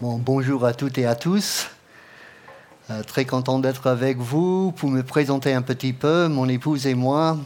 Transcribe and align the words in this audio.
bonjour 0.00 0.64
à 0.64 0.72
toutes 0.72 0.96
et 0.96 1.06
à 1.06 1.14
tous. 1.14 1.68
Euh, 2.90 3.02
très 3.02 3.26
content 3.26 3.58
d'être 3.58 3.86
avec 3.86 4.16
vous 4.16 4.72
pour 4.72 4.88
me 4.88 5.02
présenter 5.02 5.52
un 5.52 5.60
petit 5.60 5.92
peu. 5.92 6.26
Mon 6.28 6.48
épouse 6.48 6.86
et 6.86 6.94
moi, 6.94 7.36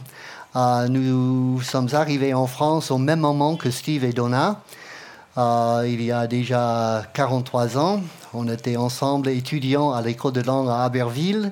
euh, 0.55 0.87
nous 0.87 1.59
sommes 1.61 1.89
arrivés 1.91 2.33
en 2.33 2.47
France 2.47 2.91
au 2.91 2.97
même 2.97 3.19
moment 3.19 3.57
que 3.57 3.69
Steve 3.71 4.05
et 4.05 4.13
Donna. 4.13 4.61
Euh, 5.37 5.85
il 5.85 6.01
y 6.01 6.13
a 6.13 6.27
déjà 6.27 7.03
43 7.13 7.77
ans. 7.77 8.01
On 8.33 8.47
était 8.47 8.77
ensemble 8.77 9.27
étudiants 9.27 9.91
à 9.91 10.01
l'école 10.01 10.31
de 10.31 10.41
langue 10.41 10.69
à 10.69 10.83
Aberville. 10.83 11.51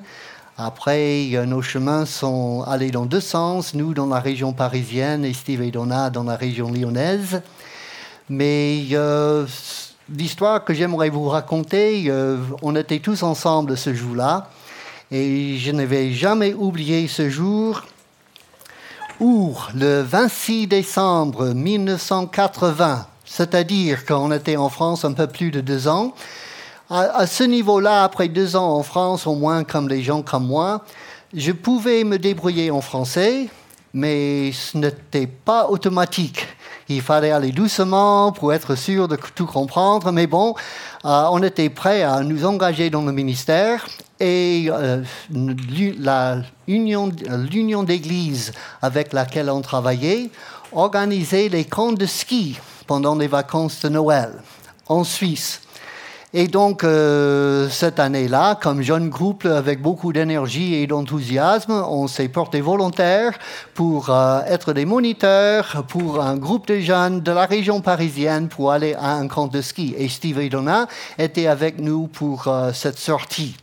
Après, 0.56 1.28
nos 1.46 1.60
chemins 1.60 2.06
sont 2.06 2.64
allés 2.66 2.92
dans 2.92 3.04
deux 3.04 3.20
sens, 3.20 3.74
nous 3.74 3.92
dans 3.92 4.06
la 4.06 4.20
région 4.20 4.52
parisienne 4.52 5.24
et 5.24 5.34
Steve 5.34 5.62
et 5.62 5.70
Donna 5.70 6.08
dans 6.10 6.24
la 6.24 6.36
région 6.36 6.70
lyonnaise. 6.70 7.42
Mais 8.30 8.84
l'histoire 10.12 10.64
que 10.64 10.74
j'aimerais 10.74 11.10
vous 11.10 11.28
raconter, 11.28 12.04
euh, 12.08 12.38
on 12.62 12.76
était 12.76 12.98
tous 12.98 13.22
ensemble 13.22 13.76
ce 13.76 13.94
jour-là, 13.94 14.50
et 15.10 15.56
je 15.58 15.70
n'avais 15.70 16.12
jamais 16.12 16.54
oublié 16.54 17.08
ce 17.08 17.30
jour 17.30 17.82
où, 19.20 19.56
le 19.74 20.02
26 20.02 20.66
décembre 20.66 21.48
1980, 21.48 23.06
c'est-à-dire 23.24 24.04
quand 24.04 24.24
on 24.24 24.32
était 24.32 24.56
en 24.56 24.68
France 24.68 25.04
un 25.04 25.12
peu 25.12 25.26
plus 25.26 25.50
de 25.50 25.60
deux 25.60 25.88
ans, 25.88 26.14
à, 26.90 27.26
ce 27.26 27.44
niveau-là, 27.44 28.04
après 28.04 28.28
deux 28.28 28.56
ans 28.56 28.76
en 28.76 28.82
France, 28.82 29.26
au 29.26 29.34
moins 29.34 29.64
comme 29.64 29.88
les 29.88 30.02
gens 30.02 30.22
comme 30.22 30.46
moi, 30.46 30.84
je 31.32 31.52
pouvais 31.52 32.04
me 32.04 32.18
débrouiller 32.18 32.70
en 32.70 32.80
français, 32.80 33.48
mais 33.94 34.52
ce 34.52 34.76
n'était 34.76 35.26
pas 35.26 35.68
automatique. 35.68 36.46
Il 36.88 37.00
fallait 37.00 37.30
aller 37.30 37.52
doucement 37.52 38.32
pour 38.32 38.52
être 38.52 38.74
sûr 38.74 39.08
de 39.08 39.16
tout 39.34 39.46
comprendre. 39.46 40.12
Mais 40.12 40.26
bon, 40.26 40.54
euh, 41.04 41.24
on 41.30 41.42
était 41.42 41.70
prêt 41.70 42.02
à 42.02 42.20
nous 42.22 42.44
engager 42.44 42.90
dans 42.90 43.02
le 43.02 43.12
ministère 43.12 43.86
et 44.20 44.66
euh, 44.70 45.02
l'union 46.68 47.82
d'église 47.82 48.52
avec 48.82 49.12
laquelle 49.12 49.50
on 49.50 49.60
travaillait 49.60 50.30
organisait 50.72 51.48
les 51.48 51.64
camps 51.64 51.92
de 51.92 52.06
ski 52.06 52.58
pendant 52.86 53.14
les 53.14 53.28
vacances 53.28 53.80
de 53.80 53.88
Noël 53.88 54.30
en 54.86 55.04
Suisse. 55.04 55.63
Et 56.36 56.48
donc, 56.48 56.82
euh, 56.82 57.68
cette 57.68 58.00
année-là, 58.00 58.58
comme 58.60 58.82
jeune 58.82 59.08
groupe 59.08 59.44
avec 59.44 59.80
beaucoup 59.80 60.12
d'énergie 60.12 60.74
et 60.74 60.88
d'enthousiasme, 60.88 61.70
on 61.88 62.08
s'est 62.08 62.26
porté 62.26 62.60
volontaire 62.60 63.38
pour 63.72 64.10
euh, 64.10 64.40
être 64.48 64.72
des 64.72 64.84
moniteurs 64.84 65.84
pour 65.86 66.20
un 66.20 66.36
groupe 66.36 66.66
de 66.66 66.80
jeunes 66.80 67.20
de 67.20 67.30
la 67.30 67.46
région 67.46 67.80
parisienne 67.80 68.48
pour 68.48 68.72
aller 68.72 68.94
à 68.94 69.12
un 69.12 69.28
camp 69.28 69.46
de 69.46 69.62
ski. 69.62 69.94
Et 69.96 70.08
Steve 70.08 70.48
Donna 70.48 70.88
étaient 71.18 71.46
avec 71.46 71.78
nous 71.78 72.08
pour 72.08 72.48
euh, 72.48 72.72
cette 72.72 72.98
sortie. 72.98 73.54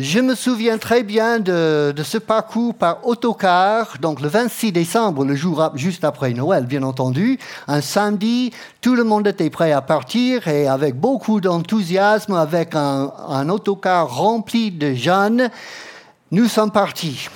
Je 0.00 0.20
me 0.20 0.36
souviens 0.36 0.78
très 0.78 1.02
bien 1.02 1.40
de, 1.40 1.92
ce 2.04 2.18
parcours 2.18 2.72
par 2.72 3.04
autocar, 3.04 3.96
donc 4.00 4.20
le 4.20 4.28
26 4.28 4.70
décembre, 4.70 5.24
le 5.24 5.34
jour 5.34 5.72
juste 5.74 6.04
après 6.04 6.32
Noël, 6.34 6.66
bien 6.66 6.84
entendu, 6.84 7.36
un 7.66 7.80
samedi, 7.80 8.52
tout 8.80 8.94
le 8.94 9.02
monde 9.02 9.26
était 9.26 9.50
prêt 9.50 9.72
à 9.72 9.82
partir 9.82 10.46
et 10.46 10.68
avec 10.68 10.94
beaucoup 10.94 11.40
d'enthousiasme, 11.40 12.34
avec 12.34 12.76
un, 12.76 13.48
autocar 13.48 14.08
rempli 14.08 14.70
de 14.70 14.94
jeunes, 14.94 15.50
nous 16.30 16.46
sommes 16.46 16.70
partis. 16.70 17.28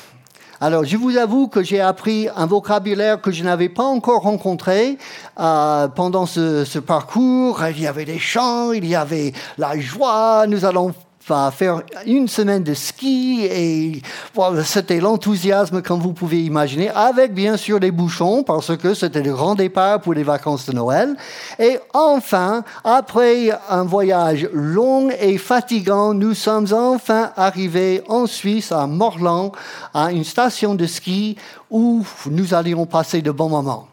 Alors, 0.61 0.85
je 0.85 0.97
vous 0.97 1.17
avoue 1.17 1.49
que 1.49 1.65
j'ai 1.65 1.81
appris 1.81 2.29
un 2.37 2.47
vocabulaire 2.47 3.21
que 3.21 3.33
je 3.33 3.43
n'avais 3.43 3.71
pas 3.71 3.83
encore 3.83 4.23
rencontré 4.23 4.99
euh, 5.41 5.89
pendant 5.89 6.27
ce, 6.27 6.65
ce, 6.65 6.79
parcours. 6.79 7.61
Il 7.71 7.81
y 7.81 7.89
avait 7.89 8.05
des 8.05 8.21
chants, 8.21 8.71
il 8.71 8.87
y 8.87 8.95
avait 8.95 9.33
la 9.59 9.77
joie. 9.81 10.47
Nous 10.47 10.65
allons 10.65 10.95
va 11.29 11.51
faire 11.51 11.83
une 12.07 12.29
semaine 12.29 12.63
de 12.63 12.75
ski 12.75 13.45
et 13.45 14.03
voilà, 14.35 14.65
c'était 14.65 15.01
l'enthousiasme 15.01 15.83
comme 15.83 16.01
vous 16.01 16.13
pouvez 16.13 16.43
imaginer, 16.43 16.91
avec 16.91 17.35
bien 17.35 17.57
sûr 17.57 17.81
des 17.81 17.91
bouchons 17.91 18.43
parce 18.43 18.77
que 18.77 18.95
c'était 18.95 19.23
le 19.23 19.33
grand 19.33 19.55
départ 19.55 20.01
pour 20.01 20.15
les 20.15 20.23
vacances 20.23 20.67
de 20.67 20.73
Noël. 20.73 21.17
Et 21.59 21.79
enfin, 21.95 22.65
après 22.85 23.51
un 23.69 23.85
voyage 23.85 24.49
long 24.53 25.11
et 25.11 25.39
fatigant, 25.39 26.15
nous 26.15 26.35
sommes 26.35 26.73
enfin 26.73 27.31
arrivés 27.37 28.03
en 28.09 28.27
Suisse, 28.27 28.73
à 28.73 28.87
Morlan, 28.87 29.53
à 29.95 30.13
une 30.13 30.25
station 30.25 30.75
de 30.75 30.87
ski 30.87 31.37
où 31.71 32.05
nous 32.31 32.55
allions 32.55 32.87
passer 32.87 33.23
de 33.23 33.31
bons 33.31 33.49
moments. 33.49 33.92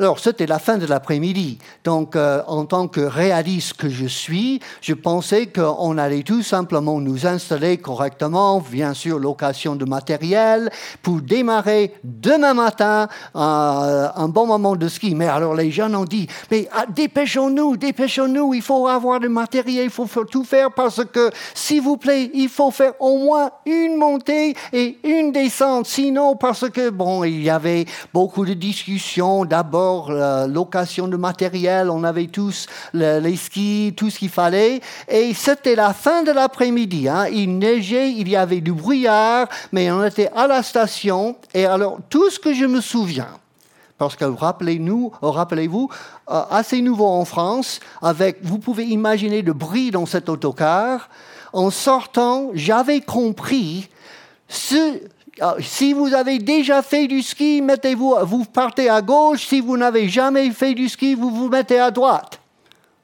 Alors, 0.00 0.20
c'était 0.20 0.46
la 0.46 0.60
fin 0.60 0.78
de 0.78 0.86
l'après-midi. 0.86 1.58
Donc, 1.82 2.14
euh, 2.14 2.40
en 2.46 2.66
tant 2.66 2.86
que 2.86 3.00
réaliste 3.00 3.72
que 3.72 3.88
je 3.88 4.06
suis, 4.06 4.60
je 4.80 4.94
pensais 4.94 5.48
qu'on 5.48 5.98
allait 5.98 6.22
tout 6.22 6.44
simplement 6.44 7.00
nous 7.00 7.26
installer 7.26 7.78
correctement, 7.78 8.60
bien 8.60 8.94
sûr, 8.94 9.18
location 9.18 9.74
de 9.74 9.84
matériel, 9.84 10.70
pour 11.02 11.20
démarrer 11.20 11.94
demain 12.04 12.54
matin 12.54 13.08
euh, 13.34 14.08
un 14.14 14.28
bon 14.28 14.46
moment 14.46 14.76
de 14.76 14.86
ski. 14.86 15.16
Mais 15.16 15.26
alors, 15.26 15.56
les 15.56 15.72
jeunes 15.72 15.96
ont 15.96 16.04
dit, 16.04 16.28
mais 16.52 16.68
ah, 16.72 16.84
dépêchons-nous, 16.88 17.76
dépêchons-nous, 17.76 18.54
il 18.54 18.62
faut 18.62 18.86
avoir 18.86 19.18
du 19.18 19.28
matériel, 19.28 19.86
il 19.86 19.90
faut 19.90 20.06
tout 20.24 20.44
faire 20.44 20.70
parce 20.70 21.04
que, 21.06 21.32
s'il 21.54 21.82
vous 21.82 21.96
plaît, 21.96 22.30
il 22.34 22.48
faut 22.48 22.70
faire 22.70 22.92
au 23.00 23.18
moins 23.18 23.50
une 23.66 23.96
montée 23.96 24.54
et 24.72 24.96
une 25.02 25.32
descente. 25.32 25.86
Sinon, 25.86 26.36
parce 26.36 26.70
que, 26.70 26.90
bon, 26.90 27.24
il 27.24 27.42
y 27.42 27.50
avait 27.50 27.84
beaucoup 28.14 28.46
de 28.46 28.54
discussions 28.54 29.44
d'abord 29.44 29.87
la 30.10 30.46
location 30.46 31.08
de 31.08 31.16
matériel, 31.16 31.90
on 31.90 32.04
avait 32.04 32.26
tous 32.26 32.66
les 32.94 33.36
skis, 33.36 33.94
tout 33.96 34.10
ce 34.10 34.18
qu'il 34.18 34.28
fallait. 34.28 34.80
Et 35.08 35.34
c'était 35.34 35.74
la 35.74 35.92
fin 35.92 36.22
de 36.22 36.32
l'après-midi. 36.32 37.08
Hein. 37.08 37.26
Il 37.32 37.58
neigeait, 37.58 38.10
il 38.12 38.28
y 38.28 38.36
avait 38.36 38.60
du 38.60 38.72
brouillard, 38.72 39.48
mais 39.72 39.90
on 39.90 40.04
était 40.04 40.30
à 40.34 40.46
la 40.46 40.62
station. 40.62 41.36
Et 41.54 41.64
alors, 41.64 41.98
tout 42.08 42.30
ce 42.30 42.38
que 42.38 42.52
je 42.54 42.64
me 42.64 42.80
souviens, 42.80 43.28
parce 43.98 44.14
que 44.14 44.24
rappelez-nous, 44.24 45.12
rappelez-vous, 45.20 45.90
euh, 46.30 46.42
assez 46.50 46.80
nouveau 46.80 47.06
en 47.06 47.24
France, 47.24 47.80
avec, 48.00 48.38
vous 48.42 48.58
pouvez 48.58 48.84
imaginer 48.84 49.42
le 49.42 49.52
bruit 49.52 49.90
dans 49.90 50.06
cet 50.06 50.28
autocar. 50.28 51.08
En 51.52 51.70
sortant, 51.70 52.50
j'avais 52.54 53.00
compris 53.00 53.88
ce, 54.48 55.00
si 55.60 55.92
vous 55.92 56.14
avez 56.14 56.38
déjà 56.38 56.82
fait 56.82 57.06
du 57.06 57.22
ski, 57.22 57.60
mettez-vous, 57.62 58.14
vous 58.22 58.44
partez 58.44 58.88
à 58.88 59.02
gauche. 59.02 59.46
Si 59.46 59.60
vous 59.60 59.76
n'avez 59.76 60.08
jamais 60.08 60.50
fait 60.50 60.74
du 60.74 60.88
ski, 60.88 61.14
vous 61.14 61.30
vous 61.30 61.48
mettez 61.48 61.78
à 61.78 61.90
droite. 61.90 62.40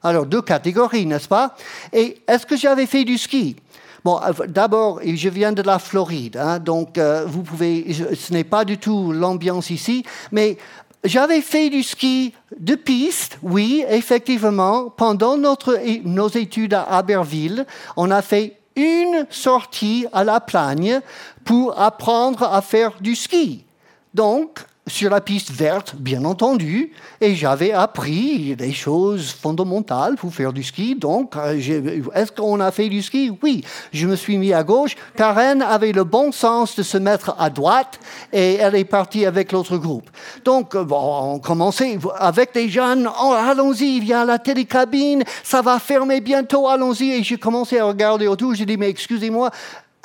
Alors, 0.03 0.27
deux 0.27 0.43
catégories, 0.43 1.07
n'est-ce 1.07 1.29
pas? 1.29 1.57
Et 1.93 2.19
est-ce 2.29 2.45
que 2.45 2.57
j'avais 2.57 2.87
fait 2.87 3.05
du 3.05 3.17
ski? 3.17 3.57
Bon, 4.05 4.21
euh, 4.21 4.47
d'abord, 4.47 5.01
je 5.03 5.29
viens 5.31 5.53
de 5.53 5.63
la 5.63 5.79
Floride, 5.79 6.37
hein, 6.37 6.59
donc 6.59 6.99
euh, 6.99 7.25
vous 7.27 7.43
pouvez, 7.43 7.87
ce 7.93 8.33
n'est 8.35 8.45
pas 8.45 8.67
du 8.67 8.77
tout 8.77 9.13
l'ambiance 9.13 9.71
ici, 9.71 10.05
mais 10.31 10.59
j'avais 11.05 11.41
fait 11.41 11.71
du 11.71 11.83
ski 11.83 12.35
de 12.59 12.75
piste, 12.75 13.39
oui, 13.43 13.83
effectivement, 13.89 14.91
pendant 14.91 15.39
notre, 15.39 15.79
nos 16.05 16.29
études 16.29 16.75
à 16.75 16.83
Aberville. 16.83 17.67
On 17.97 18.11
a 18.11 18.21
fait 18.21 18.59
une 18.77 19.27
sortie 19.31 20.07
à 20.13 20.25
la 20.25 20.41
plagne 20.41 21.01
pour 21.45 21.79
apprendre 21.81 22.43
à 22.43 22.61
faire 22.63 22.93
du 23.01 23.15
ski. 23.15 23.65
Donc, 24.13 24.61
sur 24.87 25.09
la 25.09 25.21
piste 25.21 25.51
verte, 25.51 25.95
bien 25.97 26.25
entendu, 26.25 26.93
et 27.21 27.35
j'avais 27.35 27.73
appris 27.73 28.55
des 28.55 28.73
choses 28.73 29.31
fondamentales 29.31 30.17
pour 30.17 30.33
faire 30.35 30.53
du 30.53 30.63
ski. 30.63 30.95
Donc, 30.95 31.37
euh, 31.37 31.59
est-ce 32.15 32.31
qu'on 32.31 32.61
a 32.61 32.71
fait 32.71 32.89
du 32.91 33.01
ski? 33.01 33.33
Oui. 33.43 33.65
Je 33.93 34.07
me 34.07 34.15
suis 34.15 34.37
mis 34.37 34.53
à 34.53 34.63
gauche. 34.63 34.95
Karen 35.17 35.63
avait 35.63 35.93
le 35.93 36.05
bon 36.05 36.33
sens 36.33 36.77
de 36.77 36.83
se 36.83 36.99
mettre 36.99 37.35
à 37.39 37.49
droite 37.49 37.99
et 38.33 38.55
elle 38.55 38.75
est 38.75 38.85
partie 38.85 39.25
avec 39.25 39.53
l'autre 39.53 39.79
groupe. 39.79 40.11
Donc, 40.45 40.75
euh, 40.75 40.85
bon, 40.85 41.35
on 41.35 41.39
commençait 41.39 41.99
avec 42.19 42.53
des 42.53 42.69
jeunes. 42.69 43.09
Oh, 43.23 43.33
allons-y, 43.33 43.97
il 43.97 44.05
y 44.05 44.13
a 44.13 44.25
la 44.27 44.39
télécabine, 44.39 45.25
ça 45.43 45.63
va 45.63 45.79
fermer 45.79 46.21
bientôt, 46.21 46.69
allons-y. 46.69 47.13
Et 47.13 47.23
j'ai 47.23 47.39
commencé 47.39 47.79
à 47.79 47.87
regarder 47.87 48.27
autour. 48.27 48.55
J'ai 48.55 48.67
dit, 48.67 48.77
mais 48.77 48.91
excusez-moi, 48.91 49.51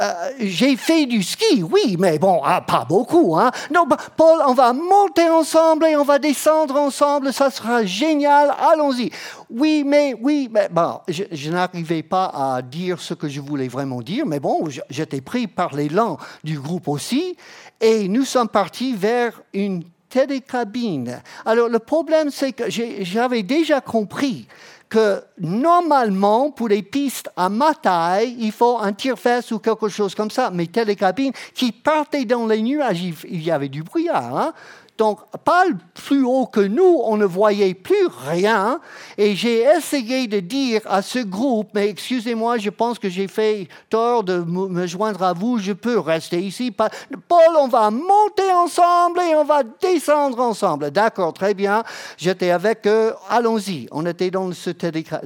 euh, 0.01 0.31
j'ai 0.39 0.77
fait 0.77 1.05
du 1.05 1.21
ski, 1.23 1.63
oui, 1.63 1.97
mais 1.99 2.19
bon, 2.19 2.41
ah, 2.43 2.61
pas 2.61 2.85
beaucoup. 2.85 3.37
Hein. 3.37 3.51
Non, 3.73 3.85
bah, 3.85 3.97
Paul, 4.15 4.39
on 4.47 4.53
va 4.53 4.71
monter 4.73 5.29
ensemble 5.29 5.85
et 5.87 5.95
on 5.95 6.03
va 6.03 6.19
descendre 6.19 6.75
ensemble, 6.75 7.33
ça 7.33 7.51
sera 7.51 7.83
génial, 7.83 8.53
allons-y. 8.71 9.11
Oui, 9.49 9.83
mais 9.85 10.15
oui, 10.21 10.49
mais 10.51 10.69
bon, 10.69 10.99
je, 11.07 11.49
n'arrivais 11.49 12.03
pas 12.03 12.31
à 12.33 12.61
dire 12.61 13.01
ce 13.01 13.13
que 13.13 13.27
je 13.27 13.41
voulais 13.41 13.67
vraiment 13.67 14.01
dire, 14.01 14.25
mais 14.25 14.39
bon, 14.39 14.69
j'étais 14.89 15.21
pris 15.21 15.47
par 15.47 15.75
l'élan 15.75 16.17
du 16.43 16.59
groupe 16.59 16.87
aussi, 16.87 17.35
et 17.81 18.07
nous 18.07 18.23
sommes 18.23 18.49
partis 18.49 18.93
vers 18.93 19.41
une 19.53 19.83
télécabine. 20.09 21.21
Alors 21.45 21.69
le 21.69 21.79
problème, 21.79 22.31
c'est 22.31 22.51
que 22.53 22.63
j'avais 22.69 23.43
déjà 23.43 23.79
compris 23.81 24.47
que 24.89 25.21
normalement, 25.39 26.49
pour 26.49 26.67
les 26.67 26.81
pistes 26.81 27.29
à 27.35 27.47
ma 27.47 27.73
taille, 27.75 28.35
il 28.39 28.51
faut 28.51 28.79
un 28.79 28.91
tire-fesse 28.91 29.51
ou 29.51 29.59
quelque 29.59 29.87
chose 29.87 30.15
comme 30.15 30.31
ça. 30.31 30.49
Mais 30.51 30.65
télécabines 30.65 31.31
qui 31.53 31.71
partaient 31.71 32.25
dans 32.25 32.47
les 32.47 32.61
nuages, 32.61 33.03
il 33.03 33.41
y 33.41 33.51
avait 33.51 33.69
du 33.69 33.83
brouillard. 33.83 34.35
Hein. 34.35 34.53
Donc, 34.99 35.21
pas 35.45 35.63
plus 35.93 36.25
haut 36.25 36.45
que 36.45 36.59
nous, 36.59 37.01
on 37.05 37.15
ne 37.15 37.23
voyait 37.23 37.73
plus 37.73 38.07
rien. 38.27 38.81
Et 39.17 39.33
j'ai 39.33 39.61
essayé 39.61 40.27
de 40.27 40.41
dire 40.41 40.81
à 40.85 41.01
ce 41.01 41.19
groupe, 41.19 41.69
mais 41.73 41.87
excusez-moi, 41.87 42.57
je 42.57 42.69
pense 42.69 42.99
que 42.99 43.07
j'ai 43.07 43.29
fait 43.29 43.69
tort 43.89 44.25
de 44.25 44.39
me 44.39 44.85
joindre 44.87 45.23
à 45.23 45.31
vous, 45.31 45.57
je 45.57 45.71
peux 45.71 45.99
rester 45.99 46.41
ici. 46.41 46.71
Paul, 46.71 47.55
on 47.57 47.69
va 47.69 47.89
monter 47.89 48.51
ensemble 48.53 49.21
et 49.21 49.35
on 49.35 49.45
va 49.45 49.63
descendre 49.63 50.41
ensemble. 50.41 50.91
D'accord, 50.91 51.31
très 51.31 51.53
bien. 51.53 51.81
J'étais 52.17 52.49
avec 52.49 52.85
eux, 52.85 53.13
allons-y. 53.29 53.87
On 53.91 54.05
était 54.05 54.29
dans, 54.29 54.51
ce 54.51 54.71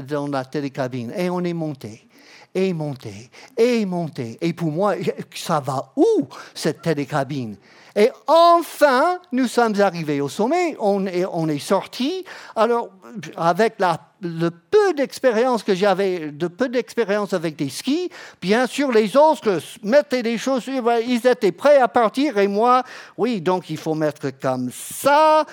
dans 0.04 0.28
la 0.28 0.46
télécabine 0.46 1.12
et 1.18 1.31
on 1.31 1.44
est 1.44 1.54
monté 1.54 2.08
et 2.56 2.72
monté, 2.72 3.31
et 3.58 3.84
monté. 3.84 4.38
Et 4.40 4.54
pour 4.54 4.72
moi, 4.72 4.94
ça 5.34 5.60
va 5.60 5.92
où, 5.96 6.28
cette 6.54 6.84
télécabine? 6.84 7.58
Et 7.95 8.10
enfin, 8.25 9.19
nous 9.31 9.48
sommes 9.48 9.80
arrivés 9.80 10.19
au 10.19 10.28
sommet, 10.28 10.75
on 10.80 11.06
est, 11.06 11.25
on 11.25 11.48
sorti. 11.60 12.25
Alors, 12.56 12.90
avec 13.36 13.75
le 14.22 14.50
peu 14.50 14.94
d'expérience 14.95 15.62
que 15.62 15.75
j'avais, 15.75 16.31
de 16.31 16.48
peu 16.48 16.69
d'expérience 16.69 17.34
avec 17.34 17.56
des 17.56 17.69
skis, 17.69 18.10
bien 18.42 18.66
sûr, 18.66 18.92
les 18.92 19.16
autres 19.16 19.60
mettaient 19.84 20.24
des 20.24 20.40
chaussures, 20.40 20.92
ils 21.07 21.28
étaient 21.28 21.51
prêts 21.51 21.78
à 21.78 21.88
partir, 21.88 22.40
et 22.40 22.48
moi, 22.48 22.81
oui, 23.16 23.42
donc 23.42 23.69
il 23.69 23.78
faut 23.78 23.94
mettre 23.94 24.31
comme 24.42 24.72
ça. 24.72 25.45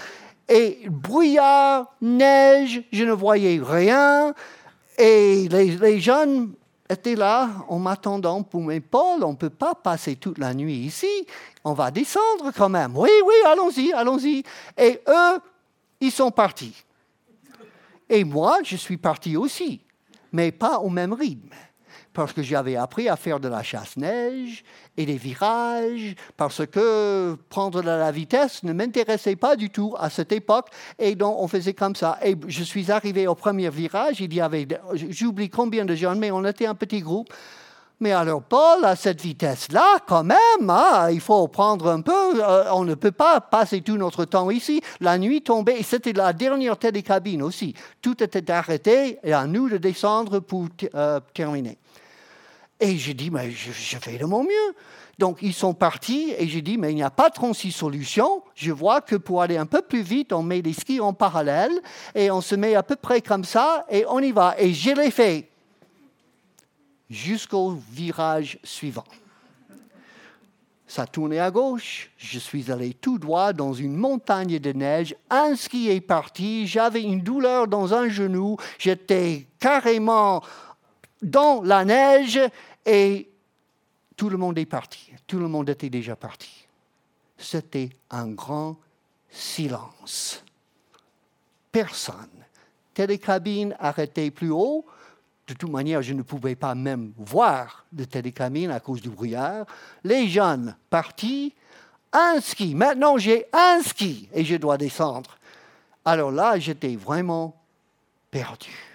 Et 0.49 0.81
brouillard, 0.89 1.93
neige, 2.01 2.83
je 2.91 3.05
ne 3.05 3.13
voyais 3.13 3.61
rien. 3.63 4.33
Et 4.99 5.47
les 5.49 6.01
jeunes 6.01 6.55
étaient 6.91 7.15
là 7.15 7.49
en 7.69 7.79
m'attendant 7.79 8.43
pour 8.43 8.63
mes 8.63 8.81
Paul, 8.81 9.25
on 9.25 9.31
ne 9.31 9.37
peut 9.37 9.49
pas 9.49 9.75
passer 9.75 10.17
toute 10.17 10.39
la 10.39 10.53
nuit 10.53 10.75
ici 10.75 11.27
on 11.65 11.73
va 11.73 11.91
descendre 11.91 12.53
quand 12.57 12.69
même. 12.69 12.97
Oui, 12.97 13.11
oui, 13.25 13.35
allons-y, 13.47 13.93
allons-y. 13.93 14.43
Et 14.77 15.01
eux, 15.07 15.41
ils 16.01 16.11
sont 16.11 16.31
partis. 16.31 16.75
Et 18.09 18.25
moi, 18.25 18.59
je 18.65 18.77
suis 18.77 18.97
parti 18.97 19.37
aussi, 19.37 19.81
mais 20.33 20.51
pas 20.51 20.79
au 20.79 20.89
même 20.89 21.13
rythme. 21.13 21.51
Parce 22.13 22.33
que 22.33 22.43
j'avais 22.43 22.77
appris 22.77 23.09
à 23.09 23.17
faire 23.17 23.39
de 23.39 23.47
la 23.49 23.63
chasse-neige 23.63 24.65
et 24.97 25.07
des 25.07 25.17
virages, 25.17 26.17
parce 26.37 26.67
que 26.67 27.37
prendre 27.49 27.83
de 27.83 27.87
la 27.87 28.11
vitesse 28.11 28.65
ne 28.65 28.73
m'intéressait 28.73 29.37
pas 29.37 29.55
du 29.55 29.71
tout 29.71 29.95
à 29.99 30.11
cette 30.11 30.33
époque, 30.33 30.69
et 30.99 31.15
donc 31.15 31.37
on 31.39 31.47
faisait 31.47 31.75
comme 31.75 31.95
ça. 31.95 32.19
Et 32.25 32.37
je 32.49 32.65
suis 32.65 32.91
arrivé 32.91 33.29
au 33.29 33.37
premier 33.37 33.71
virage, 33.71 34.21
il 34.21 34.35
y 34.35 34.41
avait, 34.41 34.67
j'oublie 34.95 35.51
combien 35.51 35.85
de 35.85 35.95
jeunes, 35.95 36.19
mais 36.19 36.33
on 36.33 36.45
était 36.45 36.67
un 36.67 36.75
petit 36.75 37.01
groupe. 37.01 37.33
Mais 38.03 38.13
alors, 38.13 38.43
Paul, 38.43 38.83
à 38.83 38.97
cette 38.97 39.21
vitesse-là, 39.21 39.99
quand 40.09 40.25
même, 40.25 40.71
hein, 40.71 41.11
il 41.11 41.21
faut 41.21 41.47
prendre 41.49 41.87
un 41.89 42.01
peu. 42.01 42.43
Euh, 42.43 42.65
on 42.73 42.85
ne 42.85 42.95
peut 42.95 43.13
pas 43.13 43.43
passer 43.43 43.83
tout 43.83 43.99
notre 43.99 44.25
temps 44.25 44.51
ici. 44.51 44.81
La 45.01 45.19
nuit 45.19 45.43
tombait, 45.43 45.83
c'était 45.83 46.15
la 46.15 46.33
dernière 46.33 46.79
télécabine 46.79 47.43
aussi. 47.43 47.75
Tout 48.01 48.23
était 48.23 48.51
arrêté, 48.51 49.19
et 49.23 49.35
à 49.35 49.47
nous 49.47 49.69
de 49.69 49.77
descendre 49.77 50.41
pour 50.41 50.69
euh, 50.95 51.21
terminer. 51.35 51.77
Et 52.81 52.97
j'ai 52.97 53.15
dit, 53.15 53.31
mais 53.31 53.51
je, 53.51 53.71
fais 53.99 54.17
de 54.17 54.25
mon 54.25 54.43
mieux. 54.43 54.75
Donc, 55.19 55.39
ils 55.43 55.53
sont 55.53 55.75
partis, 55.75 56.33
et 56.39 56.49
j'ai 56.49 56.63
dit, 56.63 56.79
mais 56.79 56.93
il 56.93 56.95
n'y 56.95 57.03
a 57.03 57.11
pas 57.11 57.29
36 57.29 57.73
solutions. 57.73 58.43
Je 58.55 58.73
vois 58.73 59.03
que 59.03 59.17
pour 59.17 59.43
aller 59.43 59.59
un 59.59 59.67
peu 59.67 59.83
plus 59.83 60.01
vite, 60.03 60.33
on 60.33 60.43
met 60.43 60.63
les 60.63 60.73
skis 60.73 61.01
en 61.01 61.13
parallèle, 61.13 61.73
et 62.15 62.31
on 62.31 62.41
se 62.41 62.55
met 62.55 62.75
à 62.75 62.83
peu 62.83 62.97
près 62.97 63.21
comme 63.21 63.45
ça, 63.45 63.85
et 63.91 64.05
on 64.09 64.21
y 64.21 64.33
va. 64.33 64.55
Et 64.59 64.73
je 64.73 64.91
l'ai 64.93 65.11
fait 65.11 65.51
jusqu'au 67.11 67.77
virage 67.91 68.59
suivant. 68.63 69.05
Ça 70.87 71.07
tournait 71.07 71.39
à 71.39 71.51
gauche, 71.51 72.11
je 72.17 72.39
suis 72.39 72.73
allé 72.73 72.95
tout 72.95 73.19
droit 73.19 73.53
dans 73.53 73.73
une 73.73 73.95
montagne 73.95 74.59
de 74.59 74.73
neige, 74.73 75.15
un 75.29 75.55
ski 75.55 75.89
est 75.89 76.01
parti, 76.01 76.67
j'avais 76.67 77.03
une 77.03 77.21
douleur 77.21 77.69
dans 77.69 77.95
un 77.95 78.09
genou, 78.09 78.57
j'étais 78.77 79.47
carrément 79.61 80.43
dans 81.23 81.63
la 81.63 81.85
neige 81.85 82.41
et 82.85 83.31
tout 84.17 84.29
le 84.29 84.37
monde 84.37 84.59
est 84.59 84.67
parti, 84.67 85.13
tout 85.27 85.39
le 85.39 85.49
monde 85.49 85.69
était 85.71 85.91
déjà 85.91 86.17
parti. 86.17 86.67
C'était 87.39 87.91
un 88.11 88.29
grand 88.29 88.77
silence. 89.31 90.45
Personne. 91.73 92.29
Télécabine 92.93 93.75
arrêtée 93.79 94.31
plus 94.31 94.51
haut, 94.51 94.85
de 95.51 95.55
toute 95.55 95.71
manière, 95.71 96.01
je 96.01 96.15
ne 96.15 96.23
pouvais 96.23 96.55
pas 96.55 96.77
même 96.77 97.13
voir 97.17 97.85
de 97.91 98.05
télécamine 98.05 98.71
à 98.71 98.79
cause 98.79 99.03
du 99.03 99.11
brouillard. 99.11 99.67
Les 100.05 100.29
jeunes 100.29 100.77
partis, 100.91 101.55
un 102.13 102.41
ski. 102.41 102.77
Maintenant, 102.77 103.19
j'ai 103.19 103.47
un 103.53 103.83
ski 103.83 104.29
et 104.33 104.45
je 104.45 104.55
dois 104.55 104.79
descendre. 104.79 105.39
Alors 106.05 106.31
là, 106.31 106.57
j'étais 106.61 106.95
vraiment 106.95 107.57
perdu. 108.31 108.90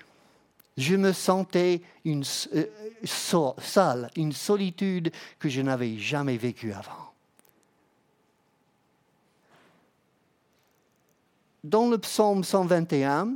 Je 0.77 0.95
me 0.95 1.13
sentais 1.13 1.81
une 2.03 2.23
euh, 2.53 2.65
seule, 3.05 4.09
une 4.15 4.33
solitude 4.33 5.11
que 5.39 5.47
je 5.47 5.61
n'avais 5.61 5.97
jamais 5.97 6.37
vécue 6.37 6.73
avant. 6.73 7.11
Dans 11.63 11.89
le 11.89 11.97
psaume 11.97 12.43
121, 12.43 13.35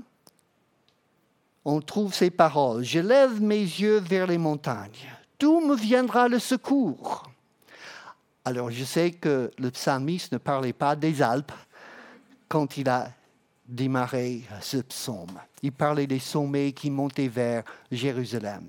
on 1.66 1.82
trouve 1.82 2.14
ces 2.14 2.30
paroles. 2.30 2.84
Je 2.84 3.00
lève 3.00 3.42
mes 3.42 3.62
yeux 3.62 4.00
vers 4.00 4.28
les 4.28 4.38
montagnes. 4.38 4.92
D'où 5.40 5.62
me 5.62 5.76
viendra 5.76 6.28
le 6.28 6.40
secours? 6.40 7.24
Alors 8.46 8.70
je 8.72 8.84
sais 8.84 9.12
que 9.12 9.52
le 9.58 9.72
psalmiste 9.72 10.32
ne 10.34 10.38
parlait 10.38 10.74
pas 10.74 10.96
des 10.96 11.22
Alpes 11.22 11.52
quand 12.48 12.78
il 12.78 12.90
a 12.90 13.12
démarré 13.70 14.42
ce 14.62 14.78
psaume. 14.78 15.40
Il 15.62 15.72
parlait 15.72 16.08
des 16.08 16.20
sommets 16.20 16.74
qui 16.74 16.90
montaient 16.90 17.28
vers 17.28 17.64
Jérusalem. 17.92 18.66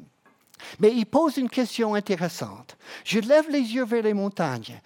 Mais 0.78 0.94
il 0.94 1.06
pose 1.06 1.38
une 1.38 1.48
question 1.48 1.94
intéressante. 1.94 2.76
Je 3.04 3.18
lève 3.18 3.48
les 3.48 3.62
yeux 3.62 3.84
vers 3.84 4.02
les 4.02 4.14
montagnes. 4.14 4.80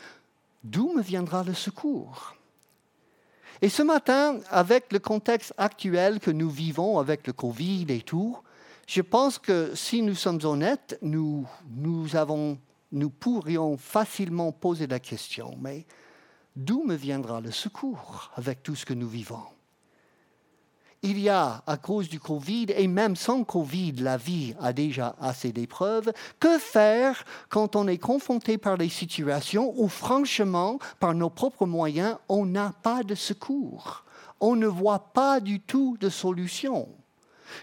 D'où 0.62 0.94
me 0.94 1.02
viendra 1.02 1.42
le 1.42 1.52
secours? 1.52 2.36
Et 3.60 3.68
ce 3.68 3.82
matin, 3.82 4.38
avec 4.50 4.92
le 4.92 4.98
contexte 4.98 5.52
actuel 5.58 6.20
que 6.20 6.30
nous 6.30 6.50
vivons, 6.50 6.98
avec 6.98 7.26
le 7.26 7.32
Covid 7.32 7.86
et 7.88 8.02
tout, 8.02 8.36
je 8.86 9.02
pense 9.02 9.38
que 9.38 9.74
si 9.74 10.02
nous 10.02 10.14
sommes 10.14 10.40
honnêtes, 10.44 10.98
nous, 11.02 11.46
nous, 11.70 12.16
avons, 12.16 12.58
nous 12.92 13.10
pourrions 13.10 13.76
facilement 13.76 14.52
poser 14.52 14.86
la 14.86 15.00
question, 15.00 15.56
mais 15.60 15.86
d'où 16.54 16.84
me 16.84 16.94
viendra 16.94 17.40
le 17.40 17.50
secours 17.50 18.30
avec 18.36 18.62
tout 18.62 18.74
ce 18.74 18.84
que 18.84 18.94
nous 18.94 19.08
vivons? 19.08 19.53
Il 21.04 21.20
y 21.20 21.28
a, 21.28 21.62
à 21.66 21.76
cause 21.76 22.08
du 22.08 22.18
Covid, 22.18 22.68
et 22.74 22.88
même 22.88 23.14
sans 23.14 23.44
Covid, 23.44 23.92
la 23.98 24.16
vie 24.16 24.54
a 24.58 24.72
déjà 24.72 25.14
assez 25.20 25.52
d'épreuves. 25.52 26.10
Que 26.40 26.58
faire 26.58 27.24
quand 27.50 27.76
on 27.76 27.86
est 27.86 27.98
confronté 27.98 28.56
par 28.56 28.78
des 28.78 28.88
situations 28.88 29.74
où, 29.76 29.86
franchement, 29.88 30.78
par 31.00 31.12
nos 31.14 31.28
propres 31.28 31.66
moyens, 31.66 32.16
on 32.30 32.46
n'a 32.46 32.72
pas 32.82 33.02
de 33.02 33.14
secours? 33.14 34.04
On 34.40 34.56
ne 34.56 34.66
voit 34.66 35.12
pas 35.12 35.40
du 35.40 35.60
tout 35.60 35.98
de 36.00 36.08
solution, 36.08 36.88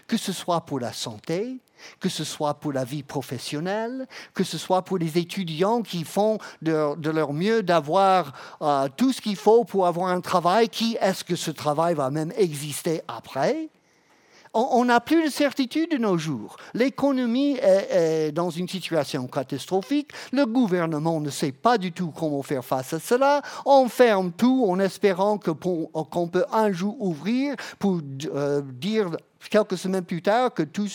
que 0.06 0.16
ce 0.16 0.32
soit 0.32 0.60
pour 0.60 0.78
la 0.78 0.92
santé, 0.92 1.58
que 2.00 2.08
ce 2.08 2.24
soit 2.24 2.54
pour 2.54 2.72
la 2.72 2.84
vie 2.84 3.02
professionnelle, 3.02 4.06
que 4.34 4.44
ce 4.44 4.58
soit 4.58 4.82
pour 4.82 4.98
les 4.98 5.18
étudiants 5.18 5.82
qui 5.82 6.04
font 6.04 6.38
de, 6.62 7.10
leur 7.10 7.32
mieux 7.32 7.62
d'avoir 7.62 8.32
euh, 8.62 8.88
tout 8.96 9.12
ce 9.12 9.20
qu'il 9.20 9.36
faut 9.36 9.64
pour 9.64 9.86
avoir 9.86 10.08
un 10.08 10.20
travail, 10.20 10.68
qui 10.68 10.96
est-ce 11.00 11.24
que 11.24 11.36
ce 11.36 11.50
travail 11.50 11.94
va 11.94 12.10
même 12.10 12.32
exister 12.36 13.02
après? 13.08 13.68
On 14.54 14.84
n'a 14.84 15.00
plus 15.00 15.24
de 15.24 15.30
certitude 15.30 15.92
de 15.92 15.96
nos 15.96 16.18
jours. 16.18 16.56
L'économie 16.74 17.56
est, 17.62 18.32
dans 18.32 18.50
une 18.50 18.68
situation 18.68 19.26
catastrophique. 19.26 20.10
Le 20.30 20.44
gouvernement 20.44 21.20
ne 21.20 21.30
sait 21.30 21.52
pas 21.52 21.78
du 21.78 21.92
tout 21.92 22.12
comment 22.14 22.42
faire 22.42 22.64
face 22.64 22.92
à 22.92 23.00
cela. 23.00 23.40
On 23.64 23.88
ferme 23.88 24.30
tout 24.30 24.66
en 24.68 24.78
espérant 24.78 25.38
qu'on 25.38 26.28
peut 26.28 26.44
un 26.52 26.70
jour 26.70 26.96
ouvrir 27.00 27.54
pour 27.78 28.00
euh, 28.34 28.60
dire 28.62 29.16
quelques 29.50 29.78
semaines 29.78 30.04
plus 30.04 30.22
tard 30.22 30.52
que 30.54 30.62
tout, 30.62 30.88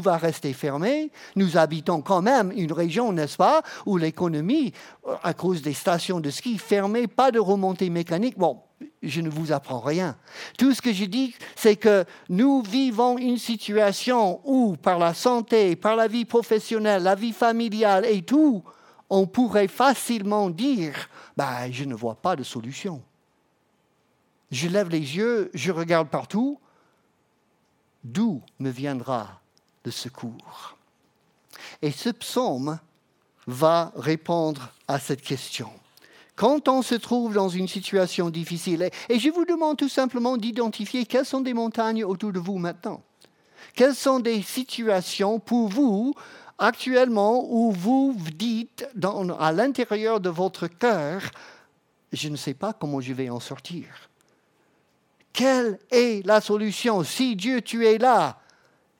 va 0.00 0.16
rester 0.16 0.52
fermé. 0.52 1.10
Nous 1.36 1.56
habitons 1.56 2.00
quand 2.02 2.22
même 2.22 2.52
une 2.54 2.72
région, 2.72 3.12
n'est-ce 3.12 3.36
pas, 3.36 3.62
où 3.86 3.96
l'économie, 3.96 4.72
à 5.22 5.34
cause 5.34 5.62
des 5.62 5.74
stations 5.74 6.20
de 6.20 6.30
ski 6.30 6.58
fermées, 6.58 7.06
pas 7.06 7.30
de 7.30 7.38
remontée 7.38 7.90
mécanique. 7.90 8.38
Bon, 8.38 8.60
je 9.02 9.20
ne 9.20 9.28
vous 9.28 9.52
apprends 9.52 9.80
rien. 9.80 10.16
Tout 10.58 10.74
ce 10.74 10.82
que 10.82 10.92
je 10.92 11.04
dis, 11.04 11.34
c'est 11.56 11.76
que 11.76 12.04
nous 12.28 12.62
vivons 12.62 13.18
une 13.18 13.38
situation 13.38 14.40
où, 14.44 14.76
par 14.76 14.98
la 14.98 15.14
santé, 15.14 15.76
par 15.76 15.96
la 15.96 16.08
vie 16.08 16.24
professionnelle, 16.24 17.02
la 17.02 17.14
vie 17.14 17.32
familiale 17.32 18.06
et 18.06 18.22
tout, 18.22 18.62
on 19.10 19.26
pourrait 19.26 19.68
facilement 19.68 20.50
dire, 20.50 20.94
ben, 21.36 21.70
je 21.70 21.84
ne 21.84 21.94
vois 21.94 22.16
pas 22.16 22.36
de 22.36 22.42
solution. 22.42 23.02
Je 24.50 24.68
lève 24.68 24.88
les 24.88 25.16
yeux, 25.16 25.50
je 25.54 25.72
regarde 25.72 26.08
partout, 26.08 26.58
d'où 28.04 28.42
me 28.58 28.70
viendra 28.70 29.40
le 29.84 29.90
secours? 29.90 30.76
Et 31.82 31.90
ce 31.90 32.10
psaume 32.10 32.78
va 33.46 33.92
répondre 33.96 34.70
à 34.88 34.98
cette 34.98 35.22
question. 35.22 35.70
quand 36.36 36.66
on 36.66 36.82
se 36.82 36.96
trouve 36.96 37.34
dans 37.34 37.48
une 37.48 37.68
situation 37.68 38.28
difficile, 38.28 38.90
et 39.08 39.18
je 39.20 39.30
vous 39.30 39.44
demande 39.44 39.76
tout 39.76 39.88
simplement 39.88 40.36
d'identifier 40.36 41.06
quelles 41.06 41.24
sont 41.24 41.40
des 41.40 41.54
montagnes 41.54 42.04
autour 42.04 42.32
de 42.32 42.40
vous 42.40 42.58
maintenant. 42.58 43.02
Quelles 43.74 43.94
sont 43.94 44.18
des 44.18 44.42
situations 44.42 45.38
pour 45.38 45.68
vous 45.68 46.14
actuellement 46.58 47.44
où 47.48 47.72
vous 47.72 48.16
dites 48.34 48.86
à 49.38 49.52
l'intérieur 49.52 50.20
de 50.20 50.28
votre 50.28 50.66
cœur, 50.66 51.22
je 52.12 52.28
ne 52.28 52.36
sais 52.36 52.54
pas 52.54 52.72
comment 52.72 53.00
je 53.00 53.12
vais 53.12 53.30
en 53.30 53.40
sortir. 53.40 53.86
Quelle 55.34 55.80
est 55.90 56.24
la 56.24 56.40
solution? 56.40 57.02
Si 57.02 57.34
Dieu, 57.34 57.60
tu 57.60 57.84
es 57.86 57.98
là, 57.98 58.38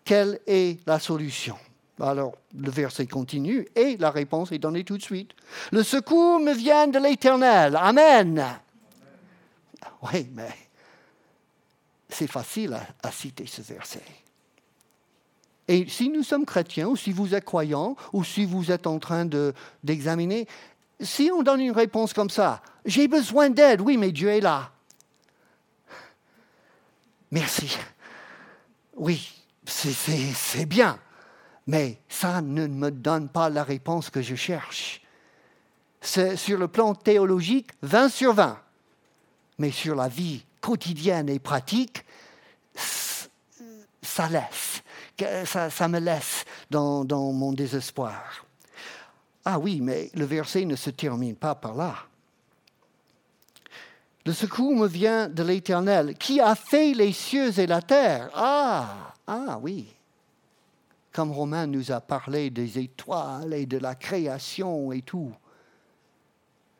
quelle 0.04 0.40
est 0.48 0.84
la 0.86 0.98
solution? 0.98 1.56
Alors, 2.00 2.34
le 2.58 2.72
verset 2.72 3.06
continue 3.06 3.68
et 3.76 3.96
la 3.98 4.10
réponse 4.10 4.50
est 4.50 4.58
donnée 4.58 4.82
tout 4.82 4.98
de 4.98 5.02
suite. 5.02 5.30
Le 5.70 5.84
secours 5.84 6.40
me 6.40 6.52
vient 6.52 6.88
de 6.88 6.98
l'Éternel. 6.98 7.78
Amen. 7.80 8.44
Oui, 10.02 10.28
mais 10.34 10.52
c'est 12.08 12.26
facile 12.26 12.76
à, 13.00 13.12
citer 13.12 13.46
ce 13.46 13.62
verset. 13.62 14.02
Et 15.68 15.88
si 15.88 16.08
nous 16.08 16.24
sommes 16.24 16.44
chrétiens, 16.44 16.88
ou 16.88 16.96
si 16.96 17.12
vous 17.12 17.32
êtes 17.32 17.44
croyants, 17.44 17.94
ou 18.12 18.24
si 18.24 18.44
vous 18.44 18.72
êtes 18.72 18.88
en 18.88 18.98
train 18.98 19.24
d'examiner, 19.84 20.48
si 20.98 21.30
on 21.32 21.44
donne 21.44 21.60
une 21.60 21.70
réponse 21.70 22.12
comme 22.12 22.28
ça, 22.28 22.60
j'ai 22.84 23.06
besoin 23.06 23.50
d'aide, 23.50 23.80
oui, 23.80 23.96
mais 23.96 24.10
Dieu 24.10 24.30
est 24.30 24.40
là. 24.40 24.73
Merci. 27.30 27.76
Oui, 28.96 29.32
c'est 29.66 30.66
bien. 30.66 30.98
Mais 31.66 31.98
ça 32.08 32.42
ne 32.42 32.66
me 32.66 32.90
donne 32.90 33.28
pas 33.28 33.48
la 33.48 33.64
réponse 33.64 34.10
que 34.10 34.22
je 34.22 34.34
cherche. 34.34 35.00
Sur 36.02 36.58
le 36.58 36.68
plan 36.68 36.94
théologique 36.94 37.70
20 37.82 38.08
sur 38.10 38.34
20. 38.34 38.58
Mais 39.58 39.70
sur 39.70 39.94
la 39.94 40.08
vie 40.08 40.44
quotidienne 40.60 41.28
et 41.28 41.38
pratique, 41.38 42.04
ça 42.74 44.28
laisse. 44.28 44.82
Ça, 45.46 45.88
me 45.88 46.00
laisse 46.00 46.44
dans 46.70 47.04
mon 47.32 47.52
désespoir. 47.52 48.44
Ah 49.44 49.58
oui, 49.58 49.80
mais 49.80 50.10
le 50.14 50.24
verset 50.24 50.64
ne 50.64 50.76
se 50.76 50.90
termine 50.90 51.36
pas 51.36 51.54
par 51.54 51.74
là. 51.74 51.96
Le 54.26 54.32
secours 54.32 54.74
me 54.74 54.86
vient 54.86 55.28
de 55.28 55.42
l'Éternel, 55.42 56.16
qui 56.16 56.40
a 56.40 56.54
fait 56.54 56.94
les 56.94 57.12
cieux 57.12 57.58
et 57.58 57.66
la 57.66 57.82
terre. 57.82 58.30
Ah, 58.34 59.14
ah 59.26 59.58
oui. 59.60 59.86
Comme 61.12 61.30
Romain 61.30 61.66
nous 61.66 61.92
a 61.92 62.00
parlé 62.00 62.48
des 62.48 62.78
étoiles 62.78 63.52
et 63.52 63.66
de 63.66 63.76
la 63.76 63.94
création 63.94 64.92
et 64.92 65.02
tout. 65.02 65.32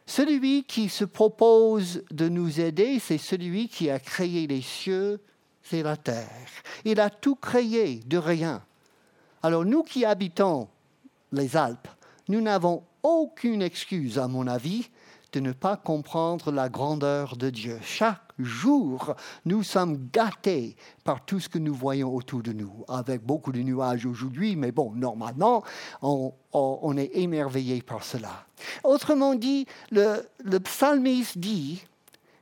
Celui 0.07 0.65
qui 0.65 0.89
se 0.89 1.05
propose 1.05 2.03
de 2.11 2.29
nous 2.29 2.61
aider, 2.61 2.99
c'est 2.99 3.19
celui 3.19 3.69
qui 3.69 3.91
a 3.91 3.99
créé 3.99 4.47
les 4.47 4.63
cieux 4.63 5.21
et 5.71 5.83
la 5.83 5.97
terre. 5.97 6.49
Il 6.85 6.99
a 6.99 7.11
tout 7.11 7.37
créé 7.37 8.01
de 8.07 8.19
rien. 8.19 8.63
Alors 9.43 9.65
nous 9.65 9.83
qui 9.83 10.05
habitons 10.05 10.69
les 11.33 11.57
Alpes, 11.57 11.89
nous 12.29 12.41
n'avons 12.41 12.85
aucune 13.03 13.61
excuse, 13.61 14.19
à 14.19 14.29
mon 14.29 14.47
avis, 14.47 14.89
de 15.35 15.41
ne 15.41 15.53
pas 15.53 15.76
comprendre 15.76 16.53
la 16.53 16.69
grandeur 16.69 17.37
de 17.37 17.50
Dieu. 17.50 17.79
Chaque 17.83 18.21
jour, 18.38 19.14
nous 19.45 19.64
sommes 19.64 20.09
gâtés 20.12 20.76
par 21.03 21.25
tout 21.25 21.41
ce 21.41 21.49
que 21.49 21.59
nous 21.59 21.75
voyons 21.75 22.14
autour 22.14 22.41
de 22.43 22.53
nous, 22.53 22.85
avec 22.88 23.21
beaucoup 23.25 23.50
de 23.50 23.61
nuages 23.61 24.07
aujourd'hui, 24.07 24.55
mais 24.55 24.71
bon, 24.71 24.93
normalement, 24.95 25.64
on, 26.03 26.97
est 26.97 27.11
émerveillé 27.17 27.83
par 27.83 28.05
cela. 28.05 28.47
Autrement 28.85 29.35
dit, 29.35 29.67
le, 29.91 30.25
le 30.45 30.61
psalmiste 30.61 31.38
dit, 31.38 31.85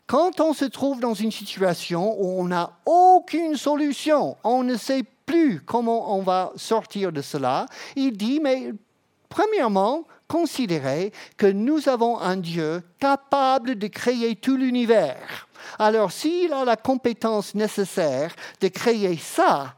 quand 0.07 0.41
on 0.41 0.53
se 0.53 0.67
trouve 0.67 1.01
dans 1.01 1.15
une 1.15 1.33
situation 1.33 2.15
où 2.21 2.43
on 2.43 2.49
n'a 2.49 2.73
aucune 2.85 3.57
solution, 3.57 4.37
on 4.45 4.63
ne 4.65 4.77
sait 4.77 5.05
plus 5.25 5.63
comment 5.63 6.15
on 6.15 6.21
va 6.21 6.53
sortir 6.57 7.11
de 7.11 7.23
cela, 7.23 7.65
il 7.97 8.19
dit, 8.19 8.39
mais 8.39 8.75
premièrement, 9.31 10.05
considérer 10.33 11.13
que 11.37 11.45
nous 11.45 11.91
avons 11.91 12.19
un 12.19 12.39
Dieu 12.39 12.83
capable 12.99 13.77
de 13.77 13.87
créer 13.87 14.35
tout 14.35 14.57
l'univers. 14.57 15.47
Alors 15.79 16.11
s'il 16.11 16.55
a 16.55 16.65
la 16.65 16.77
compétence 16.77 17.55
nécessaire 17.55 18.35
de 18.63 18.69
créer 18.69 19.19
ça, 19.19 19.75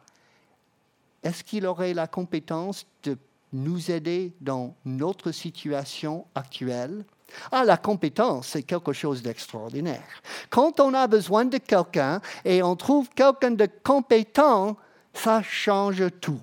est-ce 1.25 1.43
qu'il 1.43 1.67
aurait 1.67 1.93
la 1.93 2.07
compétence 2.07 2.87
de 3.03 3.19
nous 3.53 3.91
aider 3.91 4.33
dans 4.41 4.77
notre 4.85 5.33
situation 5.33 6.25
actuelle? 6.37 7.05
Ah, 7.51 7.65
la 7.65 7.77
compétence, 7.77 8.51
c'est 8.51 8.63
quelque 8.63 8.93
chose 8.93 9.23
d'extraordinaire. 9.23 10.23
Quand 10.51 10.79
on 10.79 10.95
a 10.95 11.09
besoin 11.09 11.47
de 11.47 11.59
quelqu'un 11.59 12.21
et 12.45 12.63
on 12.63 12.77
trouve 12.77 13.09
quelqu'un 13.09 13.51
de 13.51 13.69
compétent, 13.83 14.77
ça 15.13 15.43
change 15.43 16.05
tout. 16.21 16.41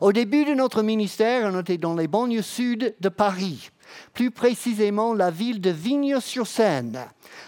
Au 0.00 0.12
début 0.12 0.44
de 0.44 0.54
notre 0.54 0.82
ministère, 0.82 1.50
on 1.52 1.60
était 1.60 1.78
dans 1.78 1.94
les 1.94 2.08
banlieues 2.08 2.42
sud 2.42 2.94
de 3.00 3.08
Paris, 3.08 3.70
plus 4.14 4.30
précisément 4.30 5.14
la 5.14 5.30
ville 5.30 5.60
de 5.60 5.70
Vignes-sur-Seine. 5.70 7.00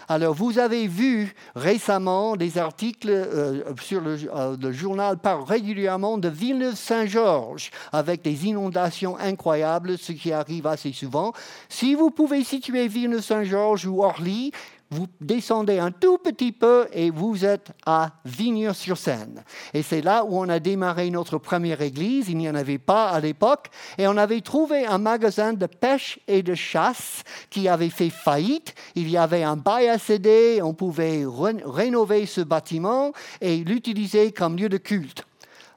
Alors, 0.07 0.33
vous 0.33 0.59
avez 0.59 0.87
vu 0.87 1.33
récemment 1.55 2.35
des 2.35 2.57
articles 2.57 3.09
euh, 3.09 3.63
sur 3.81 4.01
euh, 4.05 4.57
le, 4.61 4.71
journal 4.71 5.17
parle 5.17 5.43
régulièrement 5.43 6.17
de 6.17 6.29
Villeneuve-Saint-Georges, 6.29 7.71
avec 7.91 8.21
des 8.21 8.45
inondations 8.45 9.17
incroyables, 9.17 9.97
ce 9.97 10.11
qui 10.11 10.31
arrive 10.31 10.67
assez 10.67 10.91
souvent. 10.91 11.33
Si 11.69 11.95
vous 11.95 12.11
pouvez 12.11 12.43
situer 12.43 12.87
Villeneuve-Saint-Georges 12.87 13.85
ou 13.85 14.03
Orly, 14.03 14.51
vous 14.93 15.07
descendez 15.19 15.79
un 15.79 15.91
tout 15.91 16.19
petit 16.19 16.51
peu 16.51 16.87
et 16.93 17.09
vous 17.09 17.45
êtes 17.45 17.71
à 17.85 18.11
Vigneux-sur-Seine. 18.25 19.43
Et 19.73 19.81
c'est 19.81 20.01
là 20.01 20.23
où 20.23 20.37
on 20.37 20.47
a 20.49 20.59
démarré 20.59 21.09
notre 21.09 21.39
première 21.39 21.81
église. 21.81 22.29
Il 22.29 22.37
n'y 22.37 22.49
en 22.49 22.55
avait 22.55 22.77
pas 22.77 23.09
à 23.09 23.19
l'époque. 23.19 23.69
Et 23.97 24.07
on 24.07 24.17
avait 24.17 24.41
trouvé 24.41 24.85
un 24.85 24.99
magasin 24.99 25.53
de 25.53 25.65
pêche 25.65 26.19
et 26.27 26.43
de 26.43 26.53
chasse 26.53 27.23
qui 27.49 27.67
avait 27.67 27.89
fait 27.89 28.11
faillite. 28.11 28.75
Il 28.93 29.09
y 29.09 29.17
avait 29.17 29.43
un 29.43 29.57
bail 29.57 29.89
à 29.89 29.97
céder. 29.97 30.61
On 30.61 30.75
pouvait 30.75 31.25
rénover 31.65 32.27
ce 32.27 32.41
bâtiment 32.41 33.13
et 33.41 33.57
l'utiliser 33.57 34.31
comme 34.31 34.55
lieu 34.55 34.69
de 34.69 34.77
culte. 34.77 35.25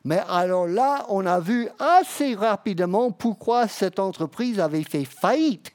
Mais 0.05 0.21
alors 0.29 0.67
là, 0.67 1.07
on 1.09 1.25
a 1.25 1.41
vu 1.41 1.69
assez 1.79 2.35
rapidement 2.35 3.11
pourquoi 3.11 3.67
cette 3.67 3.99
entreprise 3.99 4.61
avait 4.61 4.85
fait 4.85 5.05
faillite. 5.05 5.73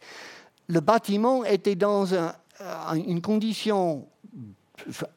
Le 0.68 0.80
bâtiment 0.80 1.44
était 1.44 1.76
dans 1.76 2.14
un, 2.14 2.34
une 2.96 3.22
condition 3.22 4.08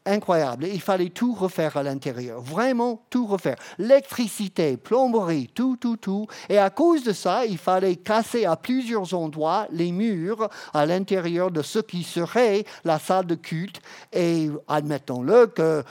incroyable. 0.05 0.67
Il 0.67 0.81
fallait 0.81 1.11
tout 1.11 1.35
refaire 1.35 1.77
à 1.77 1.83
l'intérieur, 1.83 2.41
vraiment 2.41 3.03
tout 3.11 3.27
refaire. 3.27 3.57
L'électricité, 3.79 4.77
plomberie, 4.77 5.51
tout, 5.55 5.77
tout, 5.77 5.97
tout. 5.97 6.27
Et 6.49 6.59
à 6.59 6.71
cause 6.71 7.05
de 7.05 7.13
ça, 7.13 7.47
il 7.47 7.59
fallait 7.59 7.97
casser 7.97 8.45
à 8.45 8.57
plusieurs 8.57 9.15
endroits 9.15 9.67
les 9.71 9.93
murs 9.93 10.49
à 10.73 10.87
l'intérieur 10.87 11.51
de 11.51 11.63
ce 11.63 11.79
qui 11.79 12.03
serait 12.03 12.65
la 12.85 12.99
salle 12.99 13.27
de 13.27 13.35
culte. 13.35 13.81
Et 14.13 14.51
admettons-le 14.69 15.47
que 15.47 15.83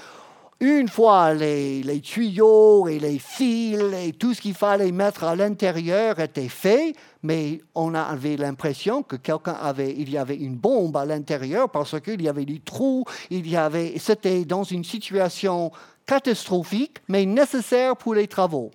une 0.60 0.88
fois 0.88 1.33
les, 1.33 2.01
tuyaux 2.01 2.88
et 2.88 3.00
les 3.00 3.19
fils 3.19 3.79
et 3.93 4.13
tout 4.13 4.33
ce 4.33 4.41
qu'il 4.41 4.53
fallait 4.53 4.91
mettre 4.91 5.24
à 5.24 5.36
l'intérieur 5.36 6.19
était 6.19 6.50
fait, 6.50 6.93
mais 7.22 7.62
on 7.75 7.93
avait 7.93 8.38
l'impression 8.38 9.03
que 9.03 9.15
quelqu'un 9.15 9.57
avait, 9.62 9.93
il 9.98 10.10
y 10.10 10.17
avait 10.17 10.38
une 10.38 10.55
bombe 10.55 10.95
à 10.98 11.05
l'intérieur 11.05 11.69
parce 11.69 12.00
qu'il 12.00 12.22
y 12.22 12.29
avait 12.29 12.45
des 12.45 12.60
trous, 12.60 13.05
il 13.29 13.48
y 13.50 13.55
avait, 13.55 13.93
c'était 13.98 14.45
dans 14.45 14.63
une 14.63 14.83
situation 14.83 15.72
catastrophique, 16.05 16.98
mais 17.07 17.25
nécessaire 17.25 17.95
pour 17.95 18.13
les 18.13 18.27
travaux. 18.27 18.72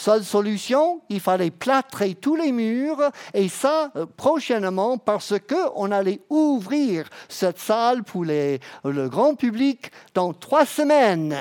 Seule 0.00 0.24
solution, 0.24 1.02
il 1.10 1.20
fallait 1.20 1.50
plâtrer 1.50 2.14
tous 2.14 2.34
les 2.34 2.52
murs 2.52 3.10
et 3.34 3.50
ça 3.50 3.90
euh, 3.96 4.06
prochainement 4.06 4.96
parce 4.96 5.34
qu'on 5.38 5.92
allait 5.92 6.22
ouvrir 6.30 7.06
cette 7.28 7.58
salle 7.58 8.02
pour 8.02 8.24
le 8.24 9.08
grand 9.10 9.34
public 9.34 9.90
dans 10.14 10.32
trois 10.32 10.64
semaines. 10.64 11.36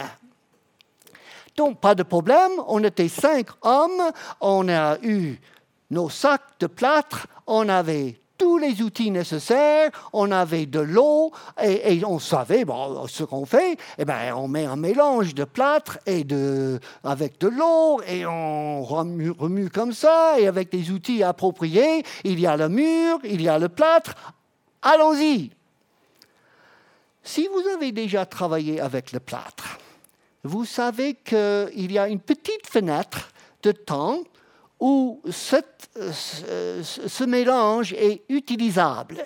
Donc, 1.56 1.80
pas 1.80 1.96
de 1.96 2.04
problème, 2.04 2.52
on 2.68 2.84
était 2.84 3.08
cinq 3.08 3.48
hommes, 3.62 4.12
on 4.42 4.68
a 4.68 4.98
eu 5.04 5.40
nos 5.90 6.10
sacs 6.10 6.60
de 6.60 6.68
plâtre, 6.68 7.28
on 7.48 7.70
avait 7.70 8.20
tous 8.40 8.58
les 8.58 8.82
outils 8.82 9.12
nécessaires, 9.12 9.92
on 10.14 10.32
avait 10.32 10.66
de 10.66 10.80
l'eau 10.80 11.32
et, 11.62 12.04
on 12.06 12.18
savait 12.18 12.66
bon, 12.66 13.06
ce 13.06 13.24
qu'on 13.24 13.46
fait. 13.46 13.78
Eh 14.00 14.06
ben, 14.06 14.34
on 14.34 14.48
met 14.48 14.66
un 14.66 14.78
mélange 14.78 15.36
de 15.36 15.44
plâtre 15.44 16.00
et 16.08 16.24
de, 16.24 16.80
avec 17.04 17.40
de 17.40 17.50
l'eau 17.50 18.02
et 18.08 18.26
on 18.26 18.82
remue, 18.82 19.30
remue 19.30 19.70
comme 19.70 19.94
ça 19.94 20.40
et 20.40 20.48
avec 20.48 20.72
des 20.72 20.90
outils 20.90 21.22
appropriés. 21.22 22.04
Il 22.24 22.40
y 22.40 22.48
a 22.48 22.58
le 22.58 22.70
mur, 22.70 23.20
il 23.24 23.42
y 23.42 23.50
a 23.50 23.60
le 23.60 23.70
plâtre. 23.70 24.16
Allons-y. 24.82 25.52
Si 27.22 27.48
vous 27.48 27.68
avez 27.76 27.92
déjà 27.92 28.26
travaillé 28.26 28.80
avec 28.80 29.12
le 29.12 29.20
plâtre, 29.20 29.78
vous 30.44 30.64
savez 30.64 31.16
qu'il 31.16 31.92
y 31.92 32.00
a 32.00 32.08
une 32.08 32.22
petite 32.22 32.66
fenêtre 32.66 33.30
de 33.62 33.74
temps 33.74 34.24
où 34.80 35.22
cette, 35.30 35.90
ce 36.02 37.24
mélange 37.24 37.94
est 37.94 38.24
utilisable. 38.30 39.26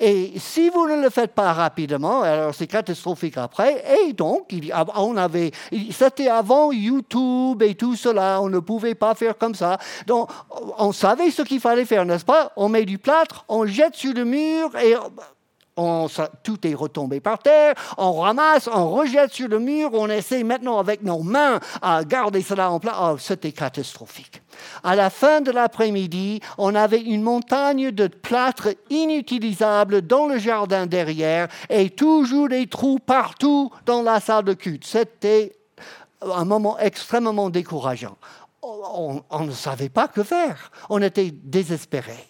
Et 0.00 0.34
si 0.38 0.70
vous 0.70 0.86
ne 0.86 1.02
le 1.02 1.10
faites 1.10 1.32
pas 1.32 1.52
rapidement, 1.52 2.22
alors 2.22 2.54
c'est 2.54 2.68
catastrophique 2.68 3.36
après. 3.36 3.82
Et 4.00 4.12
donc, 4.12 4.54
on 4.94 5.16
avait, 5.16 5.50
c'était 5.90 6.28
avant 6.28 6.70
YouTube 6.70 7.60
et 7.64 7.74
tout 7.74 7.96
cela, 7.96 8.40
on 8.40 8.48
ne 8.48 8.60
pouvait 8.60 8.94
pas 8.94 9.16
faire 9.16 9.36
comme 9.36 9.56
ça. 9.56 9.76
Donc, 10.06 10.30
on 10.78 10.92
savait 10.92 11.32
ce 11.32 11.42
qu'il 11.42 11.58
fallait 11.58 11.84
faire, 11.84 12.04
n'est-ce 12.04 12.24
pas? 12.24 12.52
On 12.54 12.68
met 12.68 12.84
du 12.84 12.98
plâtre, 12.98 13.44
on 13.48 13.66
jette 13.66 13.96
sur 13.96 14.14
le 14.14 14.24
mur 14.24 14.70
et 14.76 14.94
tout 16.42 16.66
est 16.66 16.74
retombé 16.74 17.20
par 17.20 17.38
terre, 17.38 17.74
on 17.96 18.12
ramasse, 18.12 18.68
on 18.72 18.90
rejette 18.90 19.32
sur 19.32 19.48
le 19.48 19.58
mur, 19.58 19.90
on 19.92 20.08
essaie 20.08 20.42
maintenant 20.42 20.78
avec 20.78 21.02
nos 21.02 21.22
mains 21.22 21.60
à 21.82 22.04
garder 22.04 22.42
cela 22.42 22.70
en 22.70 22.80
place. 22.80 22.96
Oh, 23.00 23.16
c'était 23.18 23.52
catastrophique. 23.52 24.42
À 24.82 24.96
la 24.96 25.10
fin 25.10 25.40
de 25.40 25.50
l'après-midi, 25.50 26.40
on 26.56 26.74
avait 26.74 27.00
une 27.00 27.22
montagne 27.22 27.90
de 27.90 28.08
plâtre 28.08 28.68
inutilisable 28.90 30.02
dans 30.02 30.26
le 30.26 30.38
jardin 30.38 30.86
derrière 30.86 31.48
et 31.68 31.90
toujours 31.90 32.48
des 32.48 32.66
trous 32.66 32.98
partout 32.98 33.70
dans 33.86 34.02
la 34.02 34.20
salle 34.20 34.44
de 34.44 34.54
culte. 34.54 34.84
C'était 34.84 35.52
un 36.20 36.44
moment 36.44 36.78
extrêmement 36.78 37.50
décourageant. 37.50 38.16
On, 38.62 39.22
on 39.30 39.44
ne 39.44 39.52
savait 39.52 39.88
pas 39.88 40.08
que 40.08 40.22
faire. 40.22 40.72
On 40.90 41.00
était 41.00 41.30
désespérés. 41.30 42.26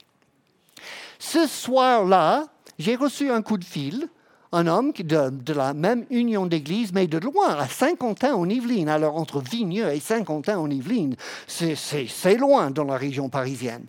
Ce 1.18 1.46
soir-là, 1.46 2.44
j'ai 2.78 2.96
reçu 2.96 3.30
un 3.30 3.42
coup 3.42 3.58
de 3.58 3.64
fil, 3.64 4.08
un 4.52 4.66
homme 4.66 4.92
de, 4.92 5.52
la 5.52 5.74
même 5.74 6.04
union 6.10 6.46
d'église, 6.46 6.92
mais 6.92 7.06
de 7.06 7.18
loin, 7.18 7.56
à 7.58 7.66
Saint-Quentin 7.66 8.34
en 8.34 8.48
Yvelines. 8.48 8.88
Alors, 8.88 9.16
entre 9.16 9.40
Vigneux 9.40 9.92
et 9.92 10.00
Saint-Quentin 10.00 10.58
en 10.58 10.70
Yvelines, 10.70 11.16
c'est 11.46 12.36
loin 12.36 12.70
dans 12.70 12.84
la 12.84 12.96
région 12.96 13.28
parisienne. 13.28 13.84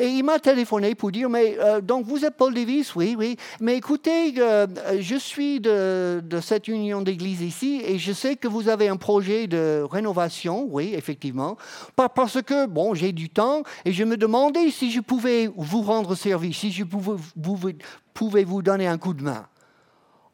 Et 0.00 0.08
il 0.08 0.24
m'a 0.24 0.38
téléphoné 0.38 0.94
pour 0.94 1.12
dire, 1.12 1.28
mais 1.28 1.58
euh, 1.60 1.82
donc 1.82 2.06
vous 2.06 2.24
êtes 2.24 2.34
Paul 2.34 2.54
Davis? 2.54 2.96
Oui, 2.96 3.14
oui. 3.18 3.36
Mais 3.60 3.76
écoutez, 3.76 4.32
euh, 4.38 4.66
je 4.98 5.16
suis 5.16 5.60
de, 5.60 6.22
cette 6.40 6.68
union 6.68 7.02
d'église 7.02 7.42
ici 7.42 7.82
et 7.84 7.98
je 7.98 8.14
sais 8.14 8.36
que 8.36 8.48
vous 8.48 8.70
avez 8.70 8.88
un 8.88 8.96
projet 8.96 9.46
de 9.46 9.82
rénovation, 9.82 10.66
oui, 10.70 10.94
effectivement. 10.94 11.58
Parce 11.96 12.40
que, 12.40 12.66
bon, 12.66 12.94
j'ai 12.94 13.12
du 13.12 13.28
temps 13.28 13.62
et 13.84 13.92
je 13.92 14.04
me 14.04 14.16
demandais 14.16 14.70
si 14.70 14.90
je 14.90 15.00
pouvais 15.00 15.50
vous 15.54 15.82
rendre 15.82 16.14
service, 16.14 16.56
si 16.56 16.72
je 16.72 16.84
pouvais 16.84 17.76
pouvez 18.14 18.44
vous 18.44 18.62
donner 18.62 18.86
un 18.86 18.96
coup 18.96 19.12
de 19.12 19.22
main 19.22 19.46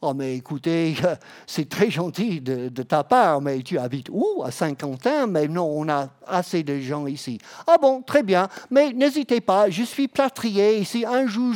Oh, 0.02 0.12
mais 0.12 0.36
écoutez, 0.36 0.94
c'est 1.46 1.68
très 1.68 1.90
gentil 1.90 2.40
de, 2.40 2.68
ta 2.82 3.02
part, 3.02 3.40
mais 3.40 3.62
tu 3.62 3.78
habites 3.78 4.08
où? 4.10 4.42
À 4.44 4.50
Saint-Quentin? 4.50 5.26
Mais 5.26 5.48
non, 5.48 5.64
on 5.64 5.88
a 5.88 6.08
assez 6.26 6.62
de 6.62 6.78
gens 6.80 7.06
ici. 7.06 7.38
Ah 7.66 7.78
bon, 7.80 8.02
très 8.02 8.22
bien, 8.22 8.48
mais 8.70 8.92
n'hésitez 8.92 9.40
pas, 9.40 9.70
je 9.70 9.82
suis 9.82 10.08
plâtrier 10.08 10.78
ici. 10.78 11.04
Un 11.06 11.26
jour, 11.26 11.54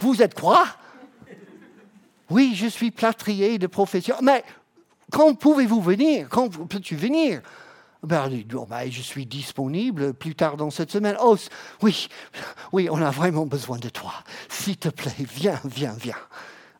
vous 0.00 0.20
êtes 0.20 0.34
quoi? 0.34 0.64
Oui, 2.28 2.54
je 2.56 2.66
suis 2.66 2.90
plâtrier 2.90 3.58
de 3.58 3.68
profession. 3.68 4.16
Mais 4.20 4.42
quand 5.12 5.34
pouvez-vous 5.34 5.80
venir? 5.80 6.28
Quand 6.28 6.48
peux-tu 6.66 6.96
venir? 6.96 7.40
Ben, 8.02 8.28
ben, 8.68 8.90
je 8.90 9.02
suis 9.02 9.26
disponible 9.26 10.12
plus 10.12 10.34
tard 10.34 10.56
dans 10.56 10.70
cette 10.70 10.90
semaine. 10.90 11.16
Oh, 11.20 11.36
oui, 11.82 12.08
oui, 12.72 12.88
on 12.90 13.00
a 13.00 13.10
vraiment 13.10 13.46
besoin 13.46 13.78
de 13.78 13.88
toi. 13.88 14.12
S'il 14.48 14.76
te 14.76 14.88
plaît, 14.88 15.12
viens, 15.18 15.60
viens, 15.64 15.94
viens. 15.98 16.16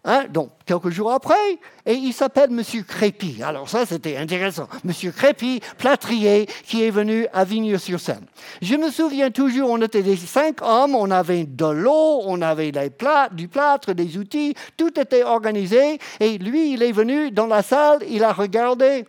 Hein, 0.09 0.27
donc, 0.31 0.51
quelques 0.65 0.91
jours 0.91 1.11
après, 1.11 1.59
et 1.85 1.95
il 1.95 2.13
s'appelle 2.13 2.51
Monsieur 2.51 2.85
Crépy. 2.85 3.43
Alors 3.43 3.69
ça, 3.69 3.85
c'était 3.85 4.17
intéressant. 4.17 4.69
Monsieur 4.85 5.11
Crépy, 5.11 5.61
plâtrier, 5.79 6.47
qui 6.65 6.85
est 6.85 6.91
venu 6.91 7.27
à 7.33 7.43
Vigneux-sur-Seine. 7.43 8.25
Je 8.63 8.77
me 8.77 8.93
souviens 8.93 9.33
toujours, 9.33 9.69
on 9.69 9.83
était 9.83 10.05
des 10.05 10.15
cinq 10.15 10.63
hommes, 10.63 10.95
on 10.95 11.11
avait 11.11 11.45
de 11.45 11.67
l'eau, 11.67 12.21
on 12.25 12.41
avait 12.41 12.71
des 12.71 12.89
du 13.33 13.49
plâtre, 13.49 13.95
des 13.95 14.17
outils, 14.17 14.55
tout 14.77 14.97
était 15.01 15.25
organisé. 15.25 15.99
Et 16.21 16.39
lui, 16.39 16.75
il 16.75 16.85
est 16.85 16.93
venu 16.93 17.33
dans 17.33 17.49
la 17.49 17.65
salle, 17.65 18.05
il 18.09 18.23
a 18.23 18.33
regardé. 18.33 19.07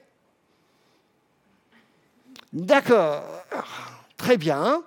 D'accord, 2.51 3.21
très 4.17 4.37
bien. 4.37 4.81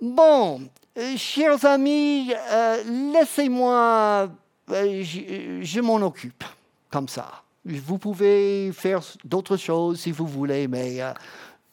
Bon, 0.00 0.62
euh, 0.98 1.16
chers 1.16 1.64
amis, 1.64 2.34
euh, 2.50 2.82
laissez-moi 3.12 4.28
ben, 4.68 5.02
je, 5.02 5.80
m'en 5.80 5.96
occupe 5.96 6.44
comme 6.90 7.08
ça. 7.08 7.42
Vous 7.64 7.98
pouvez 7.98 8.72
faire 8.72 9.00
d'autres 9.24 9.56
choses 9.56 10.00
si 10.00 10.12
vous 10.12 10.26
voulez, 10.26 10.68
mais 10.68 11.00
euh, 11.00 11.12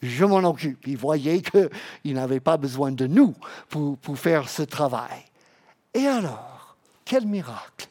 je 0.02 0.26
m'en 0.26 0.48
occupe. 0.48 0.88
Il 0.88 0.98
voyait 0.98 1.42
qu'il 1.42 2.14
n'avait 2.14 2.40
pas 2.40 2.58
besoin 2.58 2.92
de 2.92 3.08
nous 3.08 3.34
pour, 3.70 3.98
pour 3.98 4.18
faire 4.18 4.50
ce 4.50 4.64
travail. 4.64 5.26
Et 5.94 6.06
alors, 6.06 6.78
quel 7.06 7.26
miracle 7.26 7.88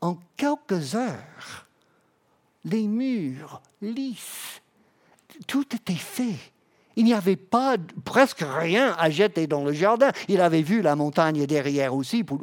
En 0.00 0.18
quelques 0.36 0.94
heures, 0.94 1.66
les 2.64 2.86
murs 2.86 3.60
lisses, 3.82 4.62
tout 5.46 5.74
était 5.74 5.94
fait. 5.94 6.38
Il 6.98 7.04
n'y 7.04 7.14
avait 7.14 7.36
pas 7.36 7.76
presque 8.04 8.44
rien 8.44 8.92
à 8.98 9.08
jeter 9.08 9.46
dans 9.46 9.62
le 9.62 9.72
jardin. 9.72 10.10
Il 10.26 10.40
avait 10.40 10.62
vu 10.62 10.82
la 10.82 10.96
montagne 10.96 11.46
derrière 11.46 11.94
aussi 11.94 12.24
pour 12.24 12.42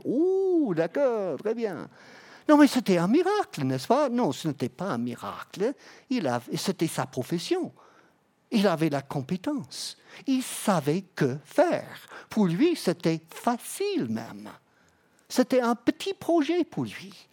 d'accord, 0.74 1.38
très 1.39 1.54
bien. 1.54 1.89
Non, 2.48 2.58
mais 2.58 2.68
c'était 2.68 2.98
un 2.98 3.10
miracle, 3.10 3.65
n'est-ce 3.65 3.86
pas? 3.86 4.08
Non, 4.08 4.32
ce 4.32 4.48
n'était 4.48 4.70
pas 4.70 4.86
un 4.86 4.98
miracle. 4.98 5.74
Il 6.10 6.32
c'était 6.56 6.88
sa 6.88 7.06
profession. 7.06 7.74
Il 8.50 8.65
avait 8.65 8.89
la 8.89 9.02
compétence. 9.02 9.98
Il 10.26 10.41
savait 10.41 11.02
que 11.02 11.38
faire. 11.44 12.08
Pour 12.30 12.46
lui, 12.46 12.78
c'était 12.78 13.20
facile 13.30 14.08
même. 14.08 14.50
C'était 15.28 15.60
un 15.60 15.76
petit 15.76 16.13
projet 16.13 16.63
pour 16.63 16.86
lui. 16.86 17.28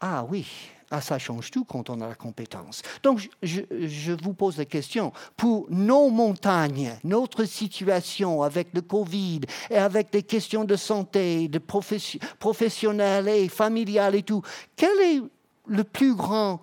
Ah 0.00 0.24
oui, 0.26 0.46
ah, 0.92 1.00
ça 1.00 1.20
change 1.20 1.52
tout 1.52 1.64
quand 1.64 1.88
on 1.88 2.00
a 2.00 2.08
la 2.08 2.16
compétence. 2.16 2.82
Donc, 3.04 3.30
je, 3.44 4.12
vous 4.22 4.34
pose 4.34 4.58
la 4.58 4.64
question. 4.64 5.12
Pour 5.36 5.66
nos 5.70 6.10
montagnes, 6.10 6.98
notre 7.04 7.44
situation 7.44 8.42
avec 8.42 8.68
le 8.74 8.80
Covid 8.80 9.42
et 9.70 9.76
avec 9.76 10.10
des 10.10 10.24
questions 10.24 10.64
de 10.64 10.74
santé, 10.74 11.46
de 11.46 11.60
professionnelles 11.60 13.28
et 13.28 13.48
familiales 13.48 14.16
et 14.16 14.24
tout, 14.24 14.42
quel 14.74 14.98
est 15.00 15.22
le 15.68 15.84
plus 15.84 16.16
grand 16.16 16.60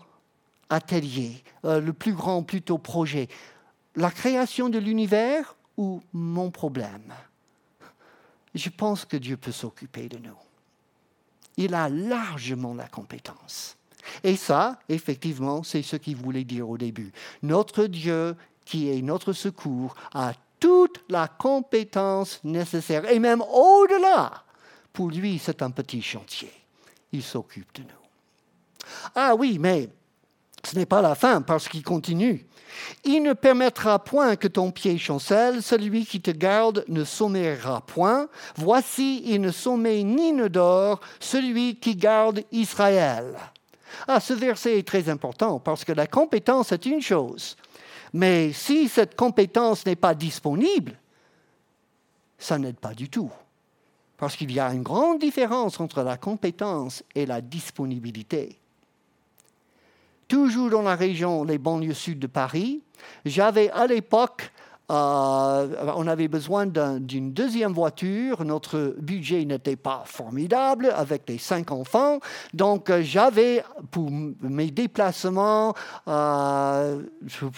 atelier, 0.69 1.41
euh, 1.63 1.79
le 1.79 1.93
plus 1.93 2.13
grand 2.13 2.43
plutôt 2.43 2.77
projet? 2.77 3.29
La 3.95 4.11
création 4.11 4.67
de 4.67 4.77
l'univers 4.77 5.55
ou 5.77 6.01
mon 6.11 6.51
problème? 6.51 7.13
Je 8.53 8.69
pense 8.69 9.05
que 9.05 9.15
Dieu 9.15 9.37
peut 9.37 9.53
s'occuper 9.53 10.09
de 10.09 10.17
nous. 10.17 10.37
Il 11.55 11.73
a 11.73 11.87
largement 11.87 12.73
la 12.73 12.89
compétence. 12.89 13.76
Et 14.23 14.35
ça, 14.35 14.79
effectivement, 14.89 15.63
c'est 15.63 15.81
ce 15.81 15.95
qu'il 15.95 16.15
voulait 16.15 16.43
dire 16.43 16.69
au 16.69 16.77
début. 16.77 17.11
Notre 17.43 17.85
Dieu, 17.85 18.35
qui 18.65 18.89
est 18.89 19.01
notre 19.01 19.33
secours, 19.33 19.95
a 20.13 20.33
toute 20.59 21.03
la 21.09 21.27
compétence 21.27 22.39
nécessaire, 22.43 23.09
et 23.11 23.19
même 23.19 23.41
au-delà. 23.41 24.43
Pour 24.91 25.09
lui, 25.09 25.39
c'est 25.39 25.61
un 25.61 25.69
petit 25.69 26.01
chantier. 26.01 26.51
Il 27.11 27.23
s'occupe 27.23 27.73
de 27.75 27.83
nous. 27.83 29.07
Ah 29.15 29.35
oui, 29.35 29.57
mais 29.59 29.89
ce 30.63 30.75
n'est 30.75 30.85
pas 30.85 31.01
la 31.01 31.15
fin, 31.15 31.41
parce 31.41 31.69
qu'il 31.69 31.83
continue. 31.83 32.45
Il 33.03 33.23
ne 33.23 33.33
permettra 33.33 33.99
point 33.99 34.35
que 34.35 34.47
ton 34.47 34.71
pied 34.71 34.97
chancelle, 34.97 35.63
celui 35.63 36.05
qui 36.05 36.21
te 36.21 36.31
garde 36.31 36.83
ne 36.87 37.03
sommeillera 37.03 37.81
point. 37.81 38.27
Voici, 38.55 39.23
il 39.25 39.41
ne 39.41 39.51
sommeille 39.51 40.03
ni 40.03 40.33
ne 40.33 40.47
dort, 40.47 40.99
celui 41.19 41.75
qui 41.75 41.95
garde 41.95 42.41
Israël. 42.51 43.35
Ah, 44.07 44.19
ce 44.19 44.33
verset 44.33 44.79
est 44.79 44.87
très 44.87 45.09
important 45.09 45.59
parce 45.59 45.85
que 45.85 45.93
la 45.93 46.07
compétence 46.07 46.71
est 46.71 46.85
une 46.85 47.01
chose. 47.01 47.55
Mais 48.13 48.53
si 48.53 48.87
cette 48.87 49.15
compétence 49.15 49.85
n'est 49.85 49.95
pas 49.95 50.15
disponible, 50.15 50.99
ça 52.37 52.57
n'aide 52.57 52.79
pas 52.79 52.93
du 52.93 53.09
tout. 53.09 53.31
Parce 54.17 54.35
qu'il 54.35 54.51
y 54.51 54.59
a 54.59 54.73
une 54.73 54.83
grande 54.83 55.19
différence 55.19 55.79
entre 55.79 56.01
la 56.01 56.17
compétence 56.17 57.03
et 57.13 57.25
la 57.25 57.41
disponibilité. 57.41 58.59
Toujours 60.27 60.69
dans 60.69 60.81
la 60.81 60.95
région, 60.95 61.43
les 61.43 61.57
banlieues 61.57 61.93
sud 61.93 62.19
de 62.19 62.27
Paris, 62.27 62.81
j'avais 63.25 63.69
à 63.71 63.87
l'époque 63.87 64.51
euh, 64.89 65.91
on 65.95 66.07
avait 66.07 66.29
besoin 66.29 66.65
d'une 66.65 67.33
deuxième 67.33 67.73
voiture. 67.73 68.45
Notre 68.45 68.95
budget 68.99 69.43
n'était 69.43 69.75
pas 69.75 70.03
formidable 70.05 70.93
avec 70.95 71.23
les 71.27 71.37
cinq 71.37 71.71
enfants. 71.71 72.19
Donc, 72.53 72.89
euh, 72.89 73.01
j'avais 73.03 73.63
pour 73.91 74.09
mes 74.09 74.71
déplacements, 74.71 75.73
euh, 76.07 77.01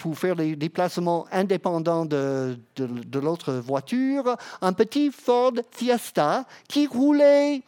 pour 0.00 0.18
faire 0.18 0.34
les 0.34 0.56
déplacements 0.56 1.26
indépendants 1.30 2.04
de, 2.04 2.58
de 2.76 3.18
l'autre 3.18 3.52
voiture, 3.52 4.36
un 4.60 4.72
petit 4.72 5.12
Ford 5.12 5.52
Fiesta 5.70 6.44
qui 6.66 6.86
roulait 6.86 7.62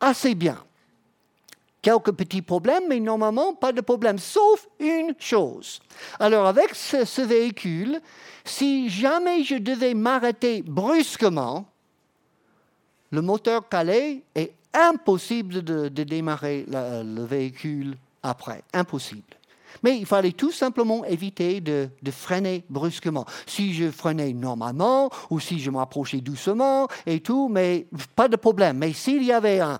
assez 0.00 0.34
bien 0.34 0.58
quelques 1.82 2.12
petits 2.12 2.42
problèmes, 2.42 2.84
mais 2.88 3.00
normalement 3.00 3.54
pas 3.54 3.72
de 3.72 3.80
problème, 3.80 4.18
sauf 4.18 4.68
une 4.78 5.14
chose. 5.18 5.80
Alors 6.18 6.46
avec 6.46 6.74
ce, 6.74 7.22
véhicule, 7.22 8.00
si 8.44 8.88
jamais 8.88 9.44
je 9.44 9.56
devais 9.56 9.94
m'arrêter 9.94 10.62
brusquement, 10.62 11.66
le 13.10 13.20
moteur 13.20 13.68
calé 13.68 14.22
est 14.34 14.54
impossible 14.72 15.62
de, 15.62 15.88
démarrer 15.88 16.64
le 16.68 17.24
véhicule 17.24 17.96
après. 18.22 18.62
Impossible. 18.72 19.36
Mais 19.82 19.98
il 19.98 20.06
fallait 20.06 20.32
tout 20.32 20.52
simplement 20.52 21.04
éviter 21.04 21.60
de, 21.60 21.88
freiner 22.10 22.64
brusquement. 22.68 23.26
Si 23.46 23.74
je 23.74 23.90
freinais 23.90 24.32
normalement 24.32 25.10
ou 25.30 25.40
si 25.40 25.58
je 25.58 25.70
m'approchais 25.70 26.20
doucement 26.20 26.88
et 27.06 27.20
tout, 27.20 27.48
mais 27.48 27.86
pas 28.14 28.28
de 28.28 28.36
problème. 28.36 28.78
Mais 28.78 28.92
s'il 28.92 29.22
y 29.24 29.32
avait 29.32 29.60
un 29.60 29.78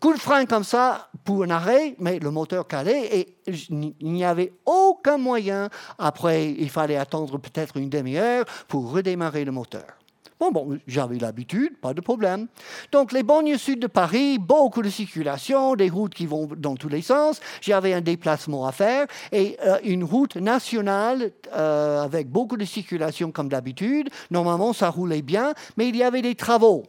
coup 0.00 0.12
de 0.12 0.18
frein 0.18 0.46
comme 0.46 0.64
ça 0.64 1.08
pour 1.24 1.44
un 1.44 1.50
arrêt, 1.50 1.94
mais 1.98 2.18
le 2.18 2.30
moteur 2.30 2.66
calait 2.66 3.08
et 3.16 3.36
il 3.46 3.94
n'y 4.00 4.24
avait 4.24 4.52
aucun 4.66 5.18
moyen. 5.18 5.68
Après, 5.98 6.50
il 6.50 6.70
fallait 6.70 6.96
attendre 6.96 7.38
peut-être 7.38 7.76
une 7.76 7.88
demi-heure 7.88 8.44
pour 8.68 8.90
redémarrer 8.90 9.44
le 9.44 9.52
moteur. 9.52 9.84
Bon, 10.40 10.50
bon, 10.50 10.78
j'avais 10.88 11.18
l'habitude, 11.18 11.78
pas 11.80 11.94
de 11.94 12.00
problème. 12.00 12.48
Donc, 12.90 13.12
les 13.12 13.22
banlieues 13.22 13.58
sud 13.58 13.78
de 13.78 13.86
Paris, 13.86 14.38
beaucoup 14.40 14.82
de 14.82 14.90
circulation, 14.90 15.76
des 15.76 15.88
routes 15.88 16.14
qui 16.14 16.26
vont 16.26 16.48
dans 16.56 16.74
tous 16.74 16.88
les 16.88 17.00
sens. 17.00 17.40
J'avais 17.60 17.92
un 17.92 18.00
déplacement 18.00 18.66
à 18.66 18.72
faire 18.72 19.06
et 19.30 19.56
euh, 19.64 19.78
une 19.84 20.02
route 20.02 20.34
nationale 20.34 21.30
euh, 21.54 22.02
avec 22.02 22.28
beaucoup 22.28 22.56
de 22.56 22.64
circulation 22.64 23.30
comme 23.30 23.48
d'habitude. 23.48 24.10
Normalement, 24.32 24.72
ça 24.72 24.90
roulait 24.90 25.22
bien, 25.22 25.54
mais 25.76 25.88
il 25.88 25.94
y 25.94 26.02
avait 26.02 26.22
des 26.22 26.34
travaux 26.34 26.82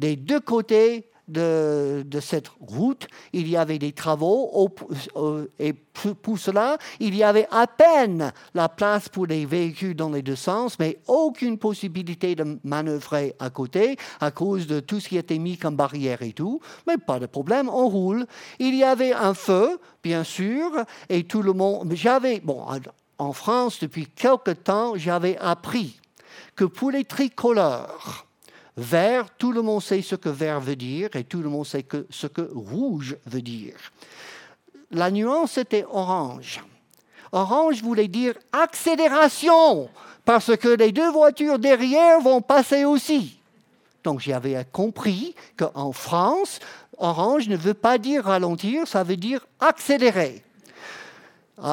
des 0.00 0.16
deux 0.16 0.40
côtés 0.40 1.10
de, 1.30 2.04
cette 2.20 2.48
route, 2.60 3.06
il 3.32 3.48
y 3.48 3.56
avait 3.56 3.78
des 3.78 3.92
travaux 3.92 4.68
et 5.58 5.72
pour 5.72 6.38
cela, 6.38 6.78
il 6.98 7.14
y 7.14 7.22
avait 7.22 7.48
à 7.50 7.66
peine 7.66 8.32
la 8.54 8.68
place 8.68 9.08
pour 9.08 9.26
les 9.26 9.46
véhicules 9.46 9.94
dans 9.94 10.10
les 10.10 10.22
deux 10.22 10.36
sens, 10.36 10.78
mais 10.78 10.98
aucune 11.06 11.58
possibilité 11.58 12.34
de 12.34 12.58
manœuvrer 12.64 13.34
à 13.38 13.50
côté 13.50 13.96
à 14.20 14.30
cause 14.30 14.66
de 14.66 14.80
tout 14.80 15.00
ce 15.00 15.08
qui 15.08 15.16
était 15.16 15.38
mis 15.38 15.56
comme 15.56 15.76
barrière 15.76 16.22
et 16.22 16.32
tout. 16.32 16.60
Mais 16.86 16.96
pas 16.96 17.18
de 17.18 17.26
problème, 17.26 17.68
on 17.68 17.88
roule. 17.88 18.26
Il 18.58 18.74
y 18.74 18.84
avait 18.84 19.12
un 19.12 19.34
feu, 19.34 19.78
bien 20.02 20.24
sûr, 20.24 20.70
et 21.08 21.24
tout 21.24 21.42
le 21.42 21.52
monde. 21.52 21.92
J'avais, 21.94 22.40
bon, 22.40 22.64
en 23.18 23.32
France, 23.32 23.80
depuis 23.80 24.06
quelque 24.06 24.52
temps, 24.52 24.94
j'avais 24.96 25.36
appris 25.38 26.00
que 26.56 26.64
pour 26.64 26.90
les 26.90 27.04
tricolores, 27.04 28.26
Vert, 28.76 29.26
tout 29.36 29.52
le 29.52 29.62
monde 29.62 29.82
sait 29.82 30.02
ce 30.02 30.14
que 30.14 30.28
vert 30.28 30.60
veut 30.60 30.76
dire 30.76 31.08
et 31.14 31.24
tout 31.24 31.42
le 31.42 31.48
monde 31.48 31.66
sait 31.66 31.84
ce 32.08 32.26
que 32.26 32.48
rouge 32.54 33.16
veut 33.26 33.42
dire. 33.42 33.74
La 34.90 35.10
nuance 35.10 35.58
était 35.58 35.84
orange. 35.90 36.62
Orange 37.32 37.82
voulait 37.82 38.08
dire 38.08 38.34
accélération, 38.52 39.88
parce 40.24 40.56
que 40.56 40.68
les 40.68 40.90
deux 40.90 41.10
voitures 41.10 41.58
derrière 41.58 42.20
vont 42.20 42.40
passer 42.40 42.84
aussi. 42.84 43.38
Donc 44.02 44.20
j'avais 44.20 44.66
compris 44.72 45.34
qu'en 45.56 45.92
France, 45.92 46.58
orange 46.98 47.48
ne 47.48 47.56
veut 47.56 47.74
pas 47.74 47.98
dire 47.98 48.24
ralentir, 48.24 48.88
ça 48.88 49.04
veut 49.04 49.16
dire 49.16 49.46
accélérer, 49.60 50.42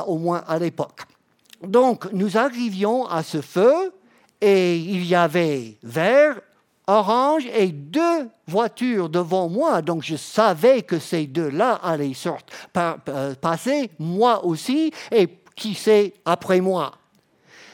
au 0.05 0.17
moins 0.17 0.43
à 0.47 0.59
l'époque. 0.59 1.01
Donc 1.63 2.11
nous 2.11 2.37
arrivions 2.37 3.07
à 3.07 3.23
ce 3.23 3.41
feu 3.41 3.93
et 4.39 4.77
il 4.77 5.05
y 5.05 5.15
avait 5.15 5.77
vert 5.81 6.39
orange 6.87 7.45
et 7.53 7.67
deux 7.67 8.29
voitures 8.47 9.09
devant 9.09 9.49
moi. 9.49 9.81
Donc 9.81 10.03
je 10.03 10.15
savais 10.15 10.81
que 10.81 10.99
ces 10.99 11.27
deux-là 11.27 11.79
allaient 11.83 12.13
euh, 12.77 13.35
passer, 13.35 13.91
moi 13.99 14.43
aussi, 14.45 14.91
et 15.11 15.27
qui 15.55 15.75
sait 15.75 16.13
après 16.25 16.61
moi. 16.61 16.93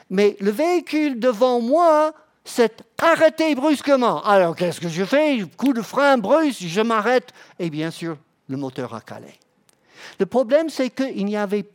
Mais 0.09 0.35
le 0.39 0.51
véhicule 0.51 1.19
devant 1.19 1.61
moi 1.61 2.13
s'est 2.43 2.75
arrêté 3.01 3.55
brusquement. 3.55 4.21
Alors 4.23 4.55
qu'est-ce 4.55 4.81
que 4.81 4.89
je 4.89 5.05
fais? 5.05 5.43
Coup 5.57 5.73
de 5.73 5.81
frein 5.81 6.17
brusque, 6.17 6.63
je 6.63 6.81
m'arrête, 6.81 7.29
et 7.59 7.69
bien 7.69 7.91
sûr, 7.91 8.17
le 8.49 8.57
moteur 8.57 8.93
a 8.93 9.01
calé. 9.01 9.39
Le 10.19 10.25
problème, 10.25 10.69
c'est 10.69 10.89
qu'il 10.89 11.25
n'y 11.25 11.37
avait 11.37 11.65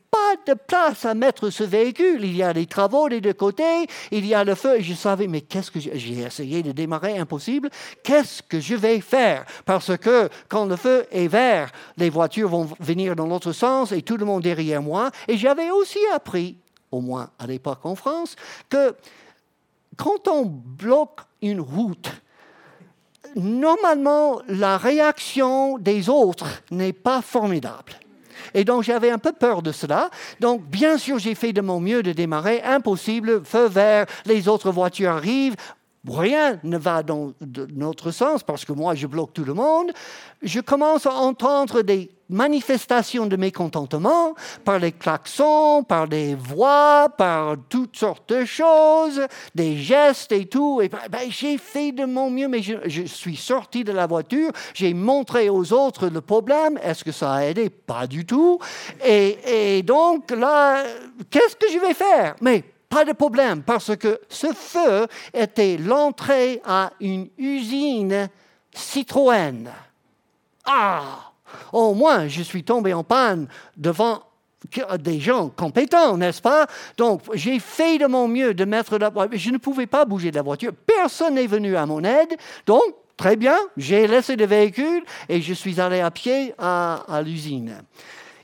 de 0.47 0.55
place 0.55 1.05
à 1.05 1.15
mettre 1.15 1.51
ce 1.51 1.65
véhicule. 1.65 2.25
Il 2.25 2.37
y 2.37 2.43
a 2.43 2.53
des 2.53 2.67
travaux 2.67 3.09
des 3.09 3.21
deux 3.21 3.33
côtés, 3.33 3.87
il 4.11 4.27
y 4.27 4.35
a 4.35 4.45
le 4.45 4.55
feu. 4.55 4.79
Et 4.79 4.83
je 4.83 4.95
savais, 4.95 5.27
mais 5.27 5.41
qu'est-ce 5.41 5.71
que 5.71 5.81
j'ai 5.81 6.21
essayé 6.21 6.63
de 6.63 6.73
démarrer, 6.73 7.19
impossible. 7.19 7.71
Qu'est-ce 8.03 8.43
que 8.43 8.61
je 8.61 8.75
vais 8.75 9.01
faire? 9.01 9.45
Parce 9.65 9.97
que 9.97 10.29
quand 10.49 10.67
le 10.67 10.77
feu 10.77 11.07
est 11.11 11.29
vert, 11.29 11.71
les 11.97 12.11
voitures 12.11 12.49
vont 12.49 12.69
venir 12.81 13.17
dans 13.17 13.27
l'autre 13.27 13.53
sens 13.53 13.93
et 13.93 14.03
tout 14.03 14.17
le 14.17 14.25
monde 14.25 14.43
derrière 14.43 14.83
moi. 14.83 15.11
Et 15.27 15.37
j'avais 15.37 15.71
aussi 15.71 16.01
appris, 16.15 16.57
au 16.91 17.01
moins 17.01 17.31
à 17.39 17.47
l'époque 17.47 17.85
en 17.85 17.95
France, 17.95 18.37
que 18.69 18.95
quand 19.97 20.29
on 20.29 20.45
bloque 20.45 21.21
une 21.43 21.61
route, 21.61 22.11
normalement, 23.37 24.41
la 24.49 24.79
réaction 24.79 25.79
des 25.79 26.09
autres 26.09 26.63
n'est 26.71 26.93
pas 26.93 27.23
formidable. 27.23 27.95
Et 28.55 28.65
donc 28.65 28.83
j'avais 28.83 29.11
un 29.11 29.19
peu 29.19 29.33
peur 29.33 29.63
de 29.63 29.73
cela. 29.73 30.11
Donc 30.41 30.63
bien 30.67 30.99
sûr, 30.99 31.19
j'ai 31.19 31.35
fait 31.35 31.53
de 31.53 31.61
mon 31.61 31.81
mieux 31.81 32.03
de 32.03 32.13
démarrer. 32.13 32.63
Impossible, 32.63 33.43
feu 33.45 33.69
vert, 33.69 34.07
les 34.27 34.49
autres 34.49 34.71
voitures 34.71 35.11
arrivent. 35.11 35.57
Rien 36.09 36.59
ne 36.65 36.79
va 36.79 37.03
dans 37.03 37.33
notre 37.75 38.11
sens 38.11 38.43
parce 38.43 38.65
que 38.65 38.73
moi, 38.73 38.95
je 38.95 39.07
bloque 39.07 39.33
tout 39.33 39.45
le 39.45 39.55
monde. 39.55 39.93
Je 40.43 40.61
commence 40.61 41.07
à 41.07 41.13
entendre 41.13 41.83
des 41.83 42.11
manifestations 42.29 43.27
de 43.27 43.37
mécontentement 43.37 44.35
par 44.65 44.79
les 44.79 44.93
klaxons, 44.93 45.83
par 45.83 46.09
des 46.09 46.35
voix, 46.35 47.09
par 47.17 47.57
toutes 47.69 47.97
sortes 47.97 48.29
de 48.29 48.45
choses, 48.45 49.23
des 49.55 49.77
gestes 49.77 50.33
et 50.33 50.47
tout. 50.47 50.81
Et 50.83 50.89
ben, 50.89 50.99
ben, 51.11 51.31
j'ai 51.31 51.59
fait 51.59 51.93
de 51.93 52.05
mon 52.05 52.31
mieux, 52.31 52.49
mais 52.49 52.63
je, 52.63 53.05
suis 53.07 53.37
sorti 53.37 53.85
de 53.85 53.93
la 53.93 54.07
voiture, 54.07 54.51
j'ai 54.75 54.93
montré 54.95 55.49
aux 55.49 55.73
autres 55.73 56.09
le 56.09 56.21
problème. 56.21 56.79
Est-ce 56.83 57.05
que 57.05 57.13
ça 57.13 57.33
a 57.33 57.45
aidé? 57.45 57.71
Pas 57.71 58.07
du 58.07 58.27
tout. 58.27 58.59
Et, 59.05 59.77
et 59.79 59.83
donc 59.83 60.31
là, 60.31 60.85
qu'est-ce 61.31 61.57
que 61.57 61.73
je 61.73 61.79
vais 61.79 61.95
faire? 61.95 62.37
Mais 62.41 62.65
pas 62.89 63.05
de 63.05 63.13
problème, 63.13 63.63
parce 63.63 63.95
que 63.97 64.21
ce 64.29 64.53
feu 64.53 65.07
était 65.35 65.77
l'entrée 65.77 66.61
à 66.65 66.93
une 67.01 67.29
usine 67.37 68.29
Citroën. 68.73 69.69
Ah 70.65 71.33
Au 71.73 71.95
moins, 71.95 72.29
je 72.29 72.43
suis 72.43 72.65
tombé 72.65 72.95
en 72.95 73.05
panne 73.05 73.49
devant 73.77 74.23
des 74.99 75.21
gens 75.21 75.51
compétents, 75.51 76.17
n'est-ce 76.17 76.43
pas? 76.43 76.67
Donc, 76.97 77.23
j'ai 77.35 77.59
fait 77.59 77.99
de 77.99 78.07
mon 78.07 78.27
mieux 78.27 78.55
de 78.55 78.65
mettre 78.65 78.99
la 78.99 79.09
voiture. 79.09 79.39
Je 79.39 79.51
ne 79.51 79.59
pouvais 79.59 79.87
pas 79.87 80.05
bouger 80.05 80.31
de 80.31 80.37
la 80.37 80.43
voiture. 80.43 80.73
Personne 80.75 81.35
n'est 81.35 81.47
venu 81.47 81.77
à 81.77 81.87
mon 81.87 82.03
aide. 82.03 82.37
Donc, 82.67 82.83
très 83.17 83.37
bien, 83.37 83.57
j'ai 83.77 84.07
laissé 84.07 84.37
le 84.37 84.47
véhicule 84.47 85.05
et 85.29 85.41
je 85.41 85.55
suis 85.55 85.81
allé 85.81 86.01
à 86.01 86.11
pied 86.11 86.55
à 86.59 87.23
l'usine. 87.25 87.83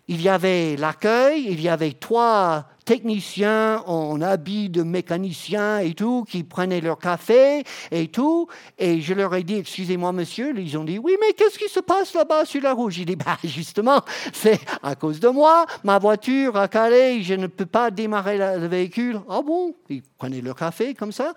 Il 0.06 0.20
y 0.20 0.28
avait 0.28 0.76
l'accueil, 0.76 1.46
il 1.48 1.60
y 1.60 1.68
avait 1.68 1.92
trois 1.92 2.66
techniciens 2.84 3.82
en 3.86 4.20
habit 4.20 4.68
de 4.68 4.82
mécaniciens 4.82 5.78
et 5.78 5.94
tout, 5.94 6.24
qui 6.28 6.44
prenaient 6.44 6.80
leur 6.80 6.98
café 6.98 7.64
et 7.90 8.08
tout. 8.08 8.46
Et 8.78 9.00
je 9.00 9.14
leur 9.14 9.34
ai 9.34 9.42
dit, 9.42 9.56
excusez-moi 9.56 10.12
monsieur, 10.12 10.52
ils 10.58 10.76
ont 10.76 10.84
dit, 10.84 10.98
oui, 10.98 11.16
mais 11.20 11.32
qu'est-ce 11.32 11.58
qui 11.58 11.68
se 11.68 11.80
passe 11.80 12.14
là-bas 12.14 12.44
sur 12.44 12.62
la 12.62 12.72
route? 12.72 12.92
J'ai 12.92 13.04
dit, 13.04 13.16
bah, 13.16 13.38
justement, 13.44 14.00
c'est 14.32 14.60
à 14.82 14.94
cause 14.94 15.20
de 15.20 15.28
moi, 15.28 15.66
ma 15.82 15.98
voiture 15.98 16.56
a 16.56 16.68
calé, 16.68 17.22
je 17.22 17.34
ne 17.34 17.46
peux 17.46 17.66
pas 17.66 17.90
démarrer 17.90 18.38
le 18.38 18.66
véhicule. 18.66 19.20
Ah 19.28 19.40
bon? 19.42 19.74
Ils 19.88 20.02
prenaient 20.02 20.40
leur 20.40 20.56
café 20.56 20.94
comme 20.94 21.12
ça. 21.12 21.32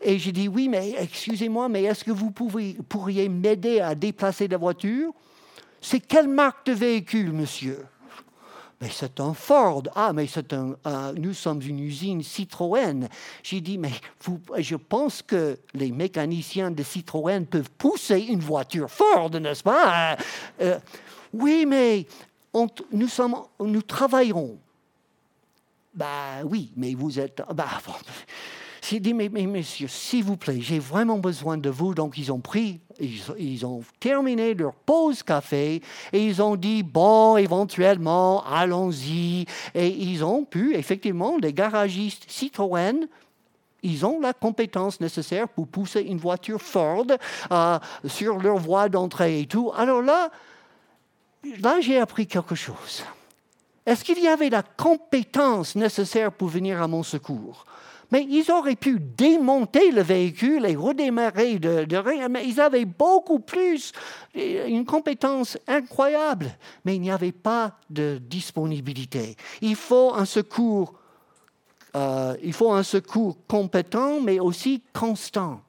Et 0.00 0.18
j'ai 0.18 0.32
dit, 0.32 0.48
oui, 0.48 0.68
mais 0.68 0.94
excusez-moi, 0.98 1.68
mais 1.68 1.84
est-ce 1.84 2.04
que 2.04 2.12
vous 2.12 2.30
pourriez 2.30 3.28
m'aider 3.28 3.80
à 3.80 3.94
déplacer 3.94 4.48
la 4.48 4.56
voiture? 4.56 5.12
C'est 5.80 6.00
quelle 6.00 6.28
marque 6.28 6.66
de 6.66 6.72
véhicule, 6.72 7.32
monsieur? 7.32 7.78
Mais 8.82 8.88
c'est 8.90 9.20
un 9.20 9.32
Ford. 9.32 9.84
Ah, 9.94 10.12
mais 10.12 10.26
c'est 10.26 10.52
un, 10.52 10.74
nous 11.16 11.34
sommes 11.34 11.62
une 11.62 11.78
usine 11.78 12.20
Citroën. 12.20 13.08
J'ai 13.44 13.60
dit, 13.60 13.78
mais 13.78 13.92
je 14.58 14.74
pense 14.74 15.22
que 15.22 15.56
les 15.72 15.92
mécaniciens 15.92 16.72
de 16.72 16.82
Citroën 16.82 17.46
peuvent 17.46 17.70
pousser 17.78 18.18
une 18.18 18.40
voiture 18.40 18.90
Ford, 18.90 19.30
n'est-ce 19.30 19.62
pas? 19.62 20.16
Euh, 20.60 20.80
oui, 21.32 21.64
mais 21.64 22.06
nous, 22.92 23.06
sommes, 23.06 23.36
travaillerons. 23.86 24.58
Ben 25.94 26.42
oui, 26.44 26.72
mais 26.76 26.94
vous 26.94 27.20
êtes. 27.20 27.40
Ben, 27.54 27.68
j'ai 28.88 28.98
dit, 28.98 29.14
mais, 29.14 29.28
mais 29.28 29.46
monsieur, 29.46 29.86
s'il 29.86 30.24
vous 30.24 30.36
plaît, 30.36 30.60
j'ai 30.60 30.80
vraiment 30.80 31.18
besoin 31.18 31.56
de 31.56 31.70
vous. 31.70 31.94
Donc, 31.94 32.18
ils 32.18 32.32
ont 32.32 32.40
pris, 32.40 32.80
ils, 33.38 33.66
ont 33.66 33.82
terminé 34.00 34.54
leur 34.54 34.74
pause 34.74 35.22
café 35.22 35.82
et 36.12 36.24
ils 36.24 36.40
ont 36.42 36.56
dit, 36.56 36.82
bon, 36.82 37.36
éventuellement, 37.36 38.44
allons-y. 38.44 39.46
Et 39.74 39.88
ils 39.88 40.24
ont 40.24 40.44
pu, 40.44 40.74
effectivement, 40.74 41.36
les 41.40 41.52
garagistes 41.52 42.24
Citroën, 42.28 43.06
ils 43.82 44.06
ont 44.06 44.20
la 44.20 44.32
compétence 44.32 45.00
nécessaire 45.00 45.48
pour 45.48 45.66
pousser 45.66 46.02
une 46.02 46.18
voiture 46.18 46.62
Ford 46.62 47.06
euh, 47.50 47.78
sur 48.06 48.38
leur 48.38 48.58
voie 48.58 48.88
d'entrée 48.88 49.40
et 49.40 49.46
tout. 49.46 49.72
Alors 49.76 50.02
là, 50.02 50.30
là, 51.60 51.80
j'ai 51.80 51.98
appris 51.98 52.26
quelque 52.26 52.54
chose. 52.54 53.04
Est-ce 53.84 54.04
qu'il 54.04 54.20
y 54.20 54.28
avait 54.28 54.50
la 54.50 54.62
compétence 54.62 55.74
nécessaire 55.74 56.30
pour 56.30 56.48
venir 56.48 56.80
à 56.80 56.86
mon 56.86 57.02
secours? 57.02 57.64
Mais 58.12 58.26
ils 58.28 58.50
auraient 58.52 58.76
pu 58.76 59.00
démonter 59.00 59.90
le 59.90 60.02
véhicule 60.02 60.66
et 60.66 60.76
redémarrer 60.76 61.58
de, 61.58 61.96
rien. 61.96 62.28
Mais 62.28 62.46
ils 62.46 62.60
avaient 62.60 62.84
beaucoup 62.84 63.38
plus, 63.38 63.92
une 64.34 64.84
compétence 64.84 65.56
incroyable. 65.66 66.50
Mais 66.84 66.96
il 66.96 67.00
n'y 67.00 67.10
avait 67.10 67.32
pas 67.32 67.78
de 67.88 68.20
disponibilité. 68.20 69.34
Il 69.62 69.76
faut 69.76 70.12
un 70.12 70.26
secours, 70.26 70.92
euh, 71.96 72.36
il 72.42 72.52
faut 72.52 72.72
un 72.72 72.82
secours 72.82 73.38
compétent, 73.48 74.20
mais 74.20 74.38
aussi 74.38 74.82
constant. 74.92 75.62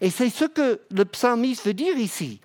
Et 0.00 0.10
c'est 0.10 0.30
ce 0.30 0.46
que 0.46 0.80
le 0.90 1.04
psalmiste 1.04 1.64
veut 1.64 1.74
dire 1.74 1.96
ici. 1.96 2.40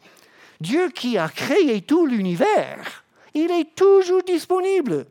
Dieu 0.61 0.89
qui 0.89 1.17
a 1.17 1.27
créé 1.27 1.81
tout 1.81 2.05
l'univers, 2.05 3.03
il 3.33 3.49
est 3.49 3.73
toujours 3.75 4.21
disponible. 4.21 5.07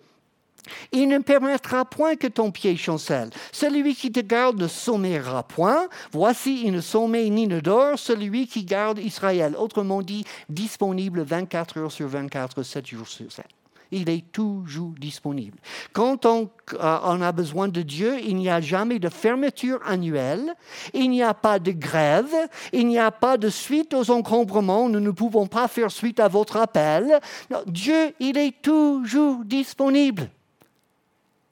Il 0.93 1.09
ne 1.09 1.19
permettra 1.19 1.85
point 1.85 2.17
que 2.17 2.27
ton 2.27 2.51
pied 2.51 2.77
chancelle. 2.77 3.31
Celui 3.53 3.95
qui 3.95 4.13
te 4.13 4.21
garde 4.21 4.61
ne 4.61 4.69
sommeillera 4.69 5.43
point. 5.43 5.89
Voici, 6.13 6.63
il 6.65 6.73
ne 6.73 6.81
sommeille 6.81 7.31
ni 7.31 7.47
ne 7.47 7.61
dort, 7.61 7.99
celui 7.99 8.47
qui 8.47 8.65
garde 8.65 8.99
Israël. 8.99 9.55
Autrement 9.59 10.03
dit, 10.03 10.25
disponible 10.49 11.23
24 11.23 11.79
heures 11.79 11.93
sur 11.93 12.09
24, 12.09 12.63
7 12.63 12.87
jours 12.87 13.09
sur 13.09 13.31
7. 13.31 13.45
Il 13.93 14.11
est 14.11 14.33
toujours 14.33 14.95
disponible. 14.99 15.59
Quand 15.93 16.27
on, 16.27 16.51
euh, 16.75 16.99
on, 17.05 17.23
a 17.23 17.31
besoin 17.31 17.69
de 17.69 17.83
Dieu, 17.83 18.19
il 18.21 18.37
n'y 18.37 18.49
a 18.49 18.61
jamais 18.61 18.99
de 18.99 19.09
fermeture 19.09 19.81
annuelle, 19.87 20.55
il 20.93 21.11
n'y 21.11 21.23
a 21.23 21.35
pas 21.35 21.59
de 21.59 21.71
grève, 21.71 22.35
il 22.73 22.89
n'y 22.89 22.99
a 22.99 23.13
pas 23.13 23.37
de 23.37 23.49
suite 23.49 23.95
aux 23.95 24.11
encombrements, 24.11 24.89
nous 24.89 25.01
ne 25.01 25.11
pouvons 25.13 25.47
pas 25.47 25.69
faire 25.69 25.93
suite 25.93 26.19
à 26.19 26.29
votre 26.29 26.57
appel. 26.57 27.21
Dieu, 27.67 28.13
il 28.19 28.37
est 28.37 28.61
toujours 28.61 29.45
disponible. 29.45 30.31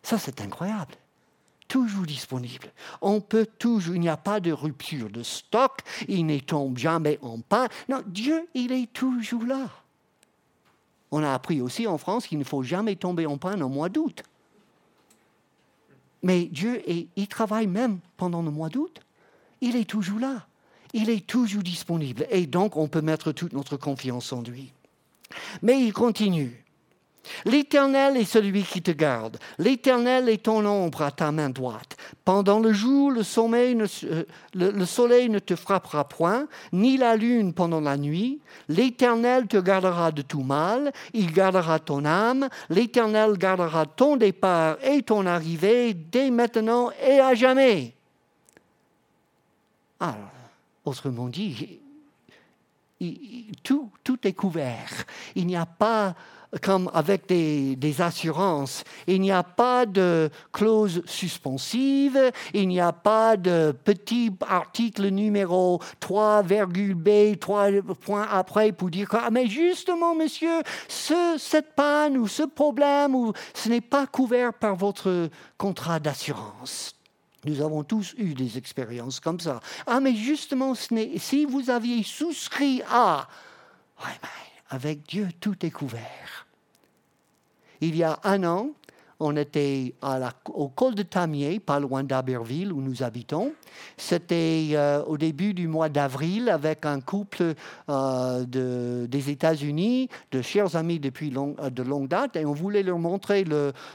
Ça, 0.04 0.18
c'est 0.18 0.40
incroyable. 0.42 0.94
Toujours 1.66 2.04
disponible. 2.04 2.70
On 3.00 3.20
peut 3.20 3.46
toujours, 3.58 3.96
il 3.96 4.02
n'y 4.02 4.08
a 4.08 4.18
pas 4.18 4.38
de 4.38 4.52
rupture 4.52 5.08
de 5.08 5.22
stock, 5.22 5.80
il 6.06 6.26
ne 6.26 6.38
tombe 6.38 6.76
jamais 6.76 7.18
en 7.22 7.40
panne. 7.40 7.68
Non, 7.88 8.02
Dieu, 8.06 8.46
il 8.54 8.70
est 8.70 8.92
toujours 8.92 9.44
là. 9.44 9.70
On 11.10 11.22
a 11.22 11.32
appris 11.32 11.60
aussi 11.60 11.86
en 11.86 11.96
France 11.96 12.26
qu'il 12.26 12.38
ne 12.38 12.44
faut 12.44 12.62
jamais 12.62 12.96
tomber 12.96 13.24
en 13.24 13.38
panne 13.38 13.62
au 13.62 13.68
mois 13.68 13.88
d'août. 13.88 14.22
Mais 16.22 16.44
Dieu, 16.46 16.82
il 17.16 17.28
travaille 17.28 17.66
même 17.66 17.98
pendant 18.16 18.42
le 18.42 18.50
mois 18.50 18.68
d'août. 18.68 19.00
Il 19.60 19.76
est 19.76 19.88
toujours 19.88 20.18
là. 20.18 20.46
Il 20.92 21.08
est 21.08 21.26
toujours 21.26 21.62
disponible. 21.62 22.26
Et 22.30 22.46
donc, 22.46 22.76
on 22.76 22.88
peut 22.88 23.00
mettre 23.00 23.32
toute 23.32 23.52
notre 23.52 23.76
confiance 23.76 24.32
en 24.32 24.42
lui. 24.42 24.72
Mais 25.62 25.80
il 25.80 25.92
continue. 25.92 26.63
L'Éternel 27.44 28.16
est 28.16 28.24
celui 28.24 28.62
qui 28.62 28.82
te 28.82 28.90
garde. 28.90 29.38
L'Éternel 29.58 30.28
est 30.28 30.44
ton 30.44 30.64
ombre 30.64 31.02
à 31.02 31.10
ta 31.10 31.32
main 31.32 31.50
droite. 31.50 31.96
Pendant 32.24 32.60
le 32.60 32.72
jour, 32.72 33.10
le, 33.10 33.22
euh, 33.22 34.24
le, 34.54 34.84
soleil 34.84 35.28
ne 35.28 35.38
te 35.38 35.56
frappera 35.56 36.08
point, 36.08 36.46
ni 36.72 36.96
la 36.96 37.16
lune 37.16 37.52
pendant 37.52 37.80
la 37.80 37.96
nuit. 37.96 38.40
L'Éternel 38.68 39.46
te 39.46 39.56
gardera 39.56 40.12
de 40.12 40.22
tout 40.22 40.42
mal. 40.42 40.92
Il 41.12 41.32
gardera 41.32 41.78
ton 41.78 42.04
âme. 42.04 42.48
L'Éternel 42.70 43.36
gardera 43.38 43.86
ton 43.86 44.16
départ 44.16 44.76
et 44.82 45.02
ton 45.02 45.26
arrivée 45.26 45.94
dès 45.94 46.30
maintenant 46.30 46.90
et 47.06 47.20
à 47.20 47.34
jamais. 47.34 47.94
Autrement 50.84 51.28
dit, 51.28 51.80
tout, 53.62 53.90
tout 54.02 54.26
est 54.26 54.32
couvert. 54.32 55.04
Il 55.34 55.46
n'y 55.46 55.56
a 55.56 55.66
pas 55.66 56.14
comme 56.62 56.90
avec 56.94 57.26
des, 57.26 57.94
assurances. 58.00 58.82
Il 59.06 59.20
n'y 59.20 59.30
a 59.30 59.42
pas 59.42 59.86
de 59.86 60.30
clause 60.52 61.02
suspensive, 61.06 62.18
il 62.52 62.68
n'y 62.68 62.80
a 62.80 62.92
pas 62.92 63.36
de 63.36 63.72
petit 63.84 64.32
article 64.48 65.08
numéro 65.08 65.80
3,B, 66.00 67.38
3 67.38 67.70
points 68.00 68.26
après 68.30 68.72
pour 68.72 68.90
dire 68.90 69.08
que, 69.08 69.16
ah, 69.16 69.30
mais 69.30 69.46
justement, 69.46 70.14
monsieur, 70.14 70.62
ce, 70.88 71.36
cette 71.38 71.74
panne 71.74 72.16
ou 72.16 72.26
ce 72.26 72.42
problème, 72.42 73.14
ou, 73.14 73.32
ce 73.54 73.68
n'est 73.68 73.80
pas 73.80 74.06
couvert 74.06 74.52
par 74.52 74.74
votre 74.74 75.28
contrat 75.56 76.00
d'assurance. 76.00 76.94
Nous 77.44 77.60
avons 77.60 77.84
tous 77.84 78.14
eu 78.16 78.34
des 78.34 78.56
expériences 78.58 79.20
comme 79.20 79.38
ça. 79.38 79.60
Ah, 79.86 80.00
mais 80.00 80.14
justement, 80.14 80.74
si 80.74 81.44
vous 81.44 81.70
aviez 81.70 82.02
souscrit 82.02 82.82
à... 82.90 83.28
avec 84.70 85.06
Dieu, 85.06 85.28
tout 85.40 85.64
est 85.64 85.70
couvert. 85.70 86.43
Il 87.86 87.96
y 87.96 88.02
a 88.02 88.18
un 88.24 88.44
an, 88.44 88.70
on 89.24 89.36
était 89.36 89.94
au 90.52 90.68
col 90.68 90.94
de 90.94 91.02
Tamier, 91.02 91.58
pas 91.58 91.80
loin 91.80 92.04
d'Aberville, 92.04 92.70
où 92.74 92.82
nous 92.82 93.02
habitons. 93.02 93.52
C'était 93.96 94.68
euh, 94.72 95.02
au 95.04 95.16
début 95.16 95.54
du 95.54 95.66
mois 95.66 95.88
d'avril 95.88 96.50
avec 96.50 96.84
un 96.84 97.00
couple 97.00 97.54
euh, 97.88 98.44
des 99.06 99.30
États-Unis, 99.30 100.10
de 100.30 100.42
chers 100.42 100.76
amis 100.76 100.98
depuis 100.98 101.32
euh, 101.34 101.70
de 101.70 101.82
longue 101.82 102.08
date, 102.08 102.36
et 102.36 102.44
on 102.44 102.52
voulait 102.52 102.82
leur 102.82 102.98
montrer 102.98 103.46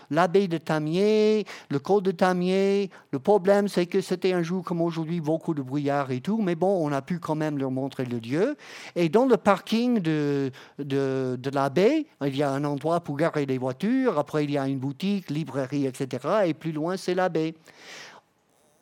l'abbaye 0.09 0.47
de 0.47 0.57
Tamier, 0.57 1.45
le 1.69 1.77
col 1.77 2.01
de 2.01 2.11
Tamier. 2.11 2.89
Le 3.11 3.19
problème, 3.19 3.67
c'est 3.67 3.85
que 3.85 4.01
c'était 4.01 4.33
un 4.33 4.41
jour 4.41 4.63
comme 4.63 4.81
aujourd'hui, 4.81 5.21
beaucoup 5.21 5.53
de 5.53 5.61
brouillard 5.61 6.09
et 6.09 6.21
tout, 6.21 6.41
mais 6.41 6.55
bon, 6.55 6.83
on 6.83 6.91
a 6.91 7.03
pu 7.03 7.19
quand 7.19 7.35
même 7.35 7.59
leur 7.59 7.69
montrer 7.69 8.05
le 8.05 8.19
Dieu. 8.19 8.57
Et 8.95 9.09
dans 9.09 9.25
le 9.25 9.37
parking 9.37 9.99
de, 9.99 10.51
de, 10.79 11.37
de 11.39 11.49
l'abbaye, 11.51 12.07
il 12.25 12.35
y 12.35 12.41
a 12.41 12.49
un 12.49 12.63
endroit 12.63 13.01
pour 13.01 13.15
garer 13.15 13.45
les 13.45 13.59
voitures, 13.59 14.17
après 14.17 14.43
il 14.43 14.51
y 14.51 14.57
a 14.57 14.67
une 14.67 14.79
boutique 14.79 15.18
librairie, 15.29 15.85
etc. 15.85 16.45
Et 16.45 16.53
plus 16.53 16.71
loin, 16.71 16.97
c'est 16.97 17.15
la 17.15 17.29
baie. 17.29 17.53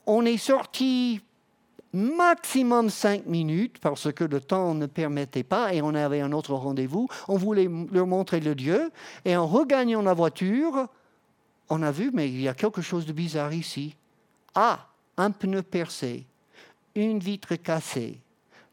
On 0.05 0.25
est 0.25 0.37
sorti 0.37 1.21
maximum 1.93 2.89
cinq 2.89 3.25
minutes 3.25 3.79
parce 3.79 4.11
que 4.11 4.23
le 4.23 4.39
temps 4.39 4.73
ne 4.73 4.85
permettait 4.85 5.43
pas 5.43 5.73
et 5.73 5.81
on 5.81 5.93
avait 5.95 6.21
un 6.21 6.31
autre 6.31 6.53
rendez-vous. 6.53 7.07
On 7.27 7.37
voulait 7.37 7.69
leur 7.91 8.07
montrer 8.07 8.39
le 8.39 8.55
Dieu 8.55 8.91
et 9.25 9.35
en 9.35 9.47
regagnant 9.47 10.01
la 10.01 10.13
voiture, 10.13 10.87
on 11.69 11.81
a 11.81 11.91
vu, 11.91 12.11
mais 12.13 12.29
il 12.29 12.41
y 12.41 12.47
a 12.47 12.53
quelque 12.53 12.81
chose 12.81 13.05
de 13.05 13.13
bizarre 13.13 13.53
ici. 13.53 13.95
Ah, 14.55 14.87
un 15.17 15.31
pneu 15.31 15.61
percé, 15.61 16.25
une 16.95 17.19
vitre 17.19 17.55
cassée, 17.55 18.19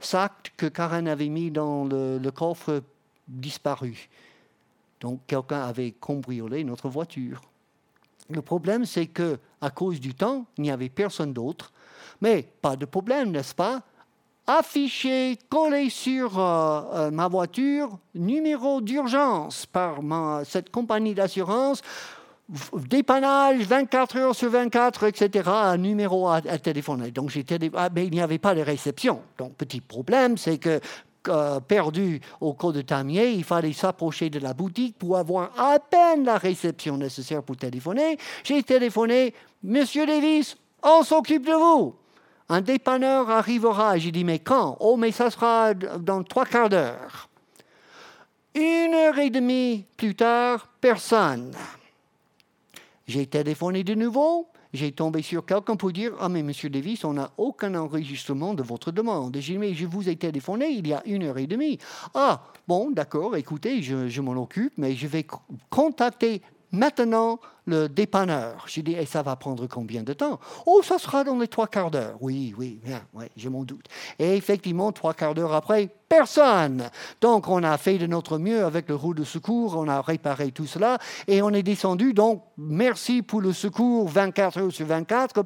sac 0.01 0.53
que 0.57 0.67
Karen 0.67 1.09
avait 1.09 1.29
mis 1.29 1.51
dans 1.51 1.85
le, 1.85 2.19
le 2.19 2.31
coffre 2.31 2.83
disparu. 3.27 4.09
Donc 5.01 5.21
quelqu'un 5.27 5.63
avait 5.63 5.93
cambriolé 5.93 6.65
notre 6.65 6.89
voiture. 6.89 7.41
Le 8.31 8.43
problème, 8.43 8.85
c'est 8.85 9.07
que 9.07 9.39
à 9.61 9.71
cause 9.71 10.01
du 10.01 10.15
temps, 10.15 10.47
il 10.57 10.63
n'y 10.63 10.71
avait 10.71 10.89
personne 10.89 11.33
d'autre. 11.33 11.73
Mais 12.21 12.47
pas 12.63 12.77
de 12.77 12.85
problème, 12.85 13.31
n'est-ce 13.31 13.55
pas? 13.55 13.83
Affiché, 14.47 15.39
collé 15.49 15.89
sur 15.89 16.39
euh, 16.39 16.83
euh, 16.93 17.11
ma 17.11 17.29
voiture, 17.29 17.99
numéro 18.15 18.83
d'urgence 18.83 19.65
par 19.65 20.01
cette 20.45 20.71
compagnie 20.71 21.15
d'assurance, 21.15 21.81
dépannage 22.75 23.63
24 23.63 24.17
heures 24.19 24.35
sur 24.35 24.51
24, 24.51 25.05
etc., 25.05 25.51
numéro 25.79 26.29
à, 26.29 26.43
téléphoner. 26.43 27.11
Donc 27.11 27.33
ah, 27.75 27.89
mais 27.95 28.07
il 28.07 28.13
n'y 28.13 28.21
avait 28.21 28.39
pas 28.39 28.55
de 28.55 28.61
réception. 28.61 29.23
Donc 29.39 29.55
petit 29.55 29.81
problème, 29.81 30.37
c'est 30.37 30.59
que 30.59 30.81
euh, 31.29 31.61
perdu 31.61 32.21
au 32.41 32.55
cours 32.55 32.73
de 32.73 32.83
Tamier, 32.83 33.31
il 33.31 33.45
fallait 33.45 33.73
s'approcher 33.73 34.31
de 34.31 34.39
la 34.39 34.55
boutique 34.55 34.99
pour 34.99 35.17
avoir 35.17 35.51
à 35.59 35.79
peine 35.79 36.25
la 36.25 36.39
réception 36.39 36.97
nécessaire 36.97 37.43
pour 37.43 37.57
téléphoner. 37.57 38.19
J'ai 38.43 38.63
téléphoné, 38.63 39.35
Monsieur 39.63 40.07
Davis, 40.07 40.57
on 40.83 41.03
s'occupe 41.03 41.47
de 41.47 41.53
vous. 41.53 41.95
Un 42.49 42.61
dépanneur 42.61 43.31
arrivera. 43.31 43.97
J'ai 43.99 44.13
dit, 44.13 44.25
mais 44.25 44.39
quand? 44.39 44.77
Oh, 44.81 44.97
mais 44.97 45.13
ça 45.13 45.31
sera 45.31 45.73
dans 45.75 46.23
trois 46.23 46.45
quarts 46.45 46.69
d'heure. 46.69 47.29
Une 48.55 48.95
heure 48.95 49.19
et 49.19 49.31
demie 49.31 49.87
plus 49.97 50.15
tard, 50.15 50.69
personne. 50.81 51.53
J'ai 53.07 53.27
téléphoné 53.27 53.83
de 53.83 53.95
nouveau 53.95 54.49
j'ai 54.75 54.93
tombé 54.93 55.23
sur 55.23 55.47
quelqu'un 55.47 55.77
pour 55.77 55.93
dire 55.93 56.13
Ah, 56.21 56.29
mais 56.29 56.43
monsieur 56.43 56.69
Davis, 56.69 57.05
on 57.05 57.15
n'a 57.15 57.31
aucun 57.39 57.75
enregistrement 57.77 58.55
de 58.55 58.63
votre 58.63 58.91
demande. 58.91 59.37
J'ai 59.41 59.55
dit 59.55 59.59
Mais 59.59 59.73
je 59.73 59.87
vous 59.87 60.09
ai 60.09 60.17
téléphoné 60.17 60.67
il 60.67 60.87
y 60.87 60.93
a 60.93 61.03
une 61.07 61.23
heure 61.23 61.39
et 61.39 61.47
demie. 61.47 61.79
Ah, 62.13 62.43
bon, 62.67 62.91
d'accord, 62.91 63.37
écoutez, 63.37 63.83
je, 63.83 64.09
je 64.09 64.21
m'en 64.21 64.33
occupe, 64.33 64.73
mais 64.77 64.95
je 64.95 65.07
vais 65.07 65.25
contacter 65.71 66.43
Maintenant, 66.75 67.39
le 67.67 67.89
dépanneur. 67.89 68.65
J'ai 68.67 68.83
dit, 68.83 68.95
et 68.95 69.07
ça 69.07 69.23
va 69.23 69.37
prendre 69.37 69.67
combien 69.69 70.03
de 70.03 70.13
temps? 70.13 70.41
Oh, 70.67 70.83
ça 70.83 70.99
sera 70.99 71.23
dans 71.23 71.39
les 71.39 71.47
trois 71.47 71.69
quarts 71.69 71.91
d'heure. 71.91 72.17
Oui, 72.21 72.53
oui, 72.59 72.81
bien, 72.83 73.01
oui, 73.15 73.27
je 73.37 73.49
m'en 73.49 73.63
doute. 73.63 73.87
Et 74.19 74.37
effectivement, 74.37 74.91
trois 74.91 75.15
quarts 75.15 75.35
d'heure 75.35 75.55
après, 75.55 75.89
personne. 76.09 76.91
Donc, 77.21 77.49
on 77.49 77.63
a 77.63 77.79
fait 77.79 77.97
de 77.99 78.07
notre 78.07 78.39
mieux 78.39 78.65
avec 78.65 78.89
le 78.89 78.97
roue 78.97 79.15
de 79.15 79.23
secours, 79.23 79.77
on 79.77 79.89
a 79.89 80.03
réparé 80.03 80.51
tout 80.51 80.67
cela 80.67 80.99
et 81.29 81.43
on 81.43 81.51
est 81.51 81.63
descendu. 81.63 82.13
Donc, 82.13 82.43
merci 82.59 83.23
pour 83.23 83.41
le 83.41 83.53
secours 83.53 84.09
24 84.09 84.59
heures 84.59 84.73
sur 84.73 84.87
24. 84.87 85.45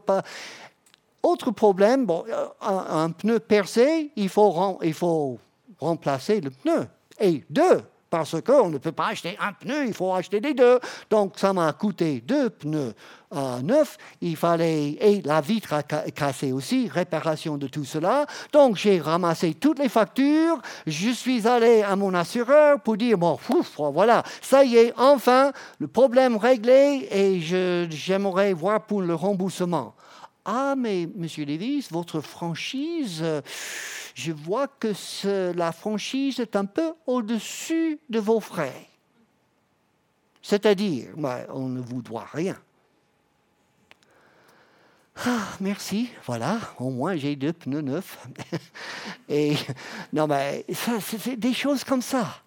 Autre 1.23 1.51
problème, 1.51 2.07
bon, 2.07 2.25
euh, 2.29 2.47
un, 2.63 3.05
un, 3.05 3.11
pneu 3.11 3.39
percé, 3.39 4.13
il 4.17 4.29
faut, 4.29 4.79
il 4.83 4.95
faut 4.95 5.39
remplacer 5.79 6.41
le 6.41 6.51
pneu. 6.51 6.87
Et 7.21 7.45
deux, 7.51 7.83
parce 8.11 8.41
qu'on 8.41 8.71
ne 8.71 8.79
peut 8.79 8.93
pas 8.93 9.09
acheter 9.09 9.37
un 9.41 9.53
pneu, 9.53 9.87
il 9.87 9.95
faut 9.95 10.13
acheter 10.15 10.41
des 10.41 10.55
deux. 10.55 10.79
Donc 11.11 11.35
ça 11.37 11.53
m'a 11.53 11.73
coûté 11.73 12.23
deux 12.25 12.51
pneus 12.51 12.95
à 13.31 13.61
neuf. 13.63 13.99
Il 14.21 14.37
fallait, 14.37 14.97
et 15.01 15.23
la 15.23 15.41
vitre 15.41 15.75
a 15.75 15.83
cassé 15.83 16.53
aussi, 16.53 16.89
réparation 16.89 17.57
de 17.59 17.69
tout 17.69 17.85
cela. 17.85 18.27
Donc 18.53 18.77
j'ai 18.77 19.01
ramassé 19.01 19.55
toutes 19.55 19.79
les 19.79 19.89
factures. 19.89 20.61
Je 20.87 21.11
suis 21.11 21.47
allé 21.47 21.83
à 21.83 21.97
mon 21.97 22.15
assureur 22.15 22.81
pour 22.81 22.97
dire, 22.97 23.19
bon, 23.19 23.39
voilà, 23.93 24.23
ça 24.41 24.65
y 24.65 24.77
est, 24.77 24.93
enfin, 24.97 25.53
le 25.79 25.89
problème 25.89 26.37
réglé 26.37 27.09
et 27.11 27.41
j'aimerais 27.91 28.53
voir 28.53 28.83
pour 28.83 29.03
le 29.03 29.15
remboursement. 29.15 29.95
Ah, 30.51 30.75
mais 30.79 31.07
Monsieur 31.15 31.45
Davis, 31.45 31.93
votre 31.93 32.23
franchise, 32.23 33.23
je 34.15 34.33
vois 34.33 34.67
que 34.67 34.95
la 35.53 35.73
franchise 35.73 36.41
est 36.41 36.57
un 36.57 36.65
peu 36.65 36.95
au-dessus 37.07 37.99
de 38.09 38.19
vos 38.19 38.41
frais. 38.41 38.89
C'est-à-dire, 40.41 41.09
on 41.51 41.69
ne 41.69 41.83
vous 41.83 42.01
doit 42.01 42.27
rien. 42.33 42.57
Ah, 45.27 45.49
merci, 45.61 46.09
voilà, 46.25 46.59
au 46.79 46.89
moins 46.89 47.15
j'ai 47.15 47.37
deux 47.37 47.53
pneus 47.53 47.83
neufs. 47.83 48.19
Et 49.29 49.55
non, 50.15 50.27
mais 50.27 50.65
c'est 51.21 51.37
des 51.37 51.53
choses 51.53 51.85
comme 51.85 52.01
ça. 52.01 52.41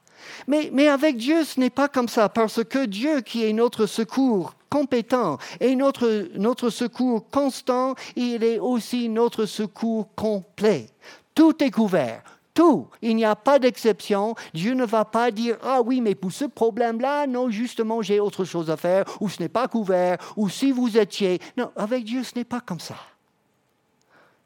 Mais, 0.47 0.87
avec 0.87 1.17
Dieu, 1.17 1.43
ce 1.43 1.59
n'est 1.59 1.69
pas 1.69 1.87
comme 1.87 2.07
ça, 2.07 2.29
parce 2.29 2.63
que 2.63 2.85
Dieu, 2.85 3.21
qui 3.21 3.45
est 3.45 3.53
notre 3.53 3.85
secours 3.85 4.55
compétent 4.69 5.37
et 5.59 5.75
notre, 5.75 6.29
notre 6.35 6.69
secours 6.69 7.29
constant, 7.29 7.95
il 8.15 8.43
est 8.43 8.59
aussi 8.59 9.09
notre 9.09 9.45
secours 9.45 10.07
complet. 10.15 10.87
Tout 11.35 11.63
est 11.63 11.71
couvert. 11.71 12.23
Tout. 12.53 12.87
Il 13.01 13.15
n'y 13.15 13.25
a 13.25 13.35
pas 13.35 13.59
d'exception. 13.59 14.35
Dieu 14.53 14.73
ne 14.73 14.85
va 14.85 15.05
pas 15.05 15.31
dire 15.31 15.57
Ah 15.63 15.81
oui, 15.81 16.01
mais 16.01 16.15
pour 16.15 16.31
ce 16.31 16.45
problème-là, 16.45 17.25
non, 17.27 17.49
justement, 17.49 18.01
j'ai 18.01 18.19
autre 18.19 18.43
chose 18.43 18.69
à 18.69 18.77
faire, 18.77 19.05
ou 19.21 19.29
ce 19.29 19.41
n'est 19.41 19.49
pas 19.49 19.67
couvert, 19.67 20.17
ou 20.35 20.49
si 20.49 20.71
vous 20.71 20.97
étiez. 20.97 21.39
Non, 21.57 21.71
avec 21.75 22.03
Dieu, 22.03 22.23
ce 22.23 22.35
n'est 22.35 22.43
pas 22.43 22.59
comme 22.59 22.79
ça. 22.79 22.97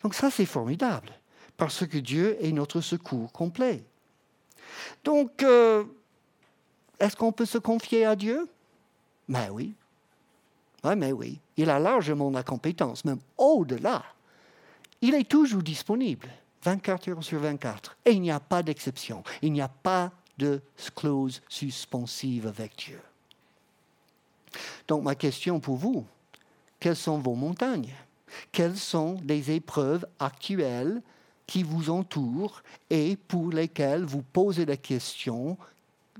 Donc, 0.04 0.14
ça, 0.14 0.30
c'est 0.30 0.46
formidable, 0.46 1.10
parce 1.58 1.86
que 1.88 1.98
Dieu 1.98 2.38
est 2.40 2.52
notre 2.52 2.80
secours 2.80 3.32
complet. 3.32 3.84
Donc, 5.04 5.44
euh, 5.44 5.84
est-ce 7.00 7.16
qu'on 7.16 7.32
peut 7.32 7.46
se 7.46 7.58
confier 7.58 8.06
à 8.06 8.16
Dieu? 8.16 8.48
Ben 9.28 9.50
oui. 9.52 9.74
Oui, 10.84 10.96
mais 10.96 11.12
oui. 11.12 11.40
Il 11.58 11.70
a 11.70 11.80
largement 11.80 12.30
la 12.30 12.44
compétence, 12.44 13.06
même 13.06 13.20
au-delà. 13.38 14.04
Il 15.02 15.16
est 15.16 15.28
toujours 15.30 15.64
disponible. 15.64 16.30
24 16.64 17.10
heures 17.10 17.24
sur 17.24 17.40
24. 17.40 17.96
Et 18.06 18.12
il 18.12 18.22
n'y 18.22 18.32
a 18.32 18.40
pas 18.40 18.64
d'exception. 18.64 19.24
Il 19.42 19.54
n'y 19.54 19.62
a 19.62 19.68
pas 19.68 20.12
de 20.38 20.62
clause 20.96 21.42
suspensive 21.48 22.48
avec 22.48 22.76
Dieu. 22.78 23.00
Donc 24.88 25.04
ma 25.04 25.16
question 25.16 25.60
pour 25.60 25.76
vous, 25.76 26.06
quelles 26.80 26.96
sont 26.96 27.20
vos 27.20 27.36
montagnes? 27.36 27.94
Quelles 28.52 28.78
sont 28.78 29.18
les 29.24 29.52
épreuves 29.52 30.06
actuelles 30.20 31.02
qui 31.48 31.64
vous 31.64 31.90
entourent 31.90 32.64
et 32.90 33.16
pour 33.16 33.52
lesquelles 33.52 34.04
vous 34.04 34.22
posez 34.22 34.66
la 34.66 34.78
question 34.78 35.58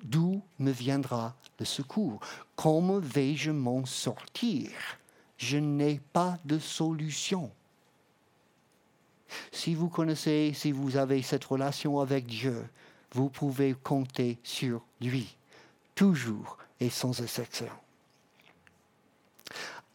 d'où 0.04 0.42
me 0.60 0.72
viendra 0.72 1.36
le 1.60 1.66
secours? 1.66 2.20
Comment 2.56 3.00
vais-je 3.00 3.52
m'en 3.52 3.86
sortir? 3.86 4.70
Je 5.38 5.58
n'ai 5.58 6.00
pas 6.14 6.38
de 6.46 6.60
solution. 6.60 7.52
Si 9.52 9.74
vous 9.74 9.90
connaissez, 9.90 10.54
si 10.54 10.72
vous 10.72 10.98
avez 10.98 11.22
cette 11.22 11.46
relation 11.46 12.00
avec 12.00 12.26
Dieu, 12.26 12.66
vous 13.12 13.30
pouvez 13.30 13.74
compter 13.74 14.38
sur 14.44 14.82
lui, 15.02 15.36
toujours 15.96 16.58
et 16.80 16.90
sans 16.90 17.20
exception. 17.22 17.70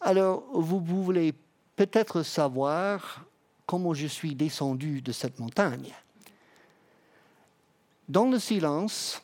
Alors, 0.00 0.42
vous 0.52 0.80
voulez 0.80 1.34
peut-être 1.76 2.22
savoir 2.22 3.24
comment 3.70 3.94
je 3.94 4.08
suis 4.08 4.34
descendu 4.34 5.00
de 5.00 5.12
cette 5.12 5.38
montagne. 5.38 5.94
Dans 8.08 8.28
le 8.28 8.40
silence, 8.40 9.22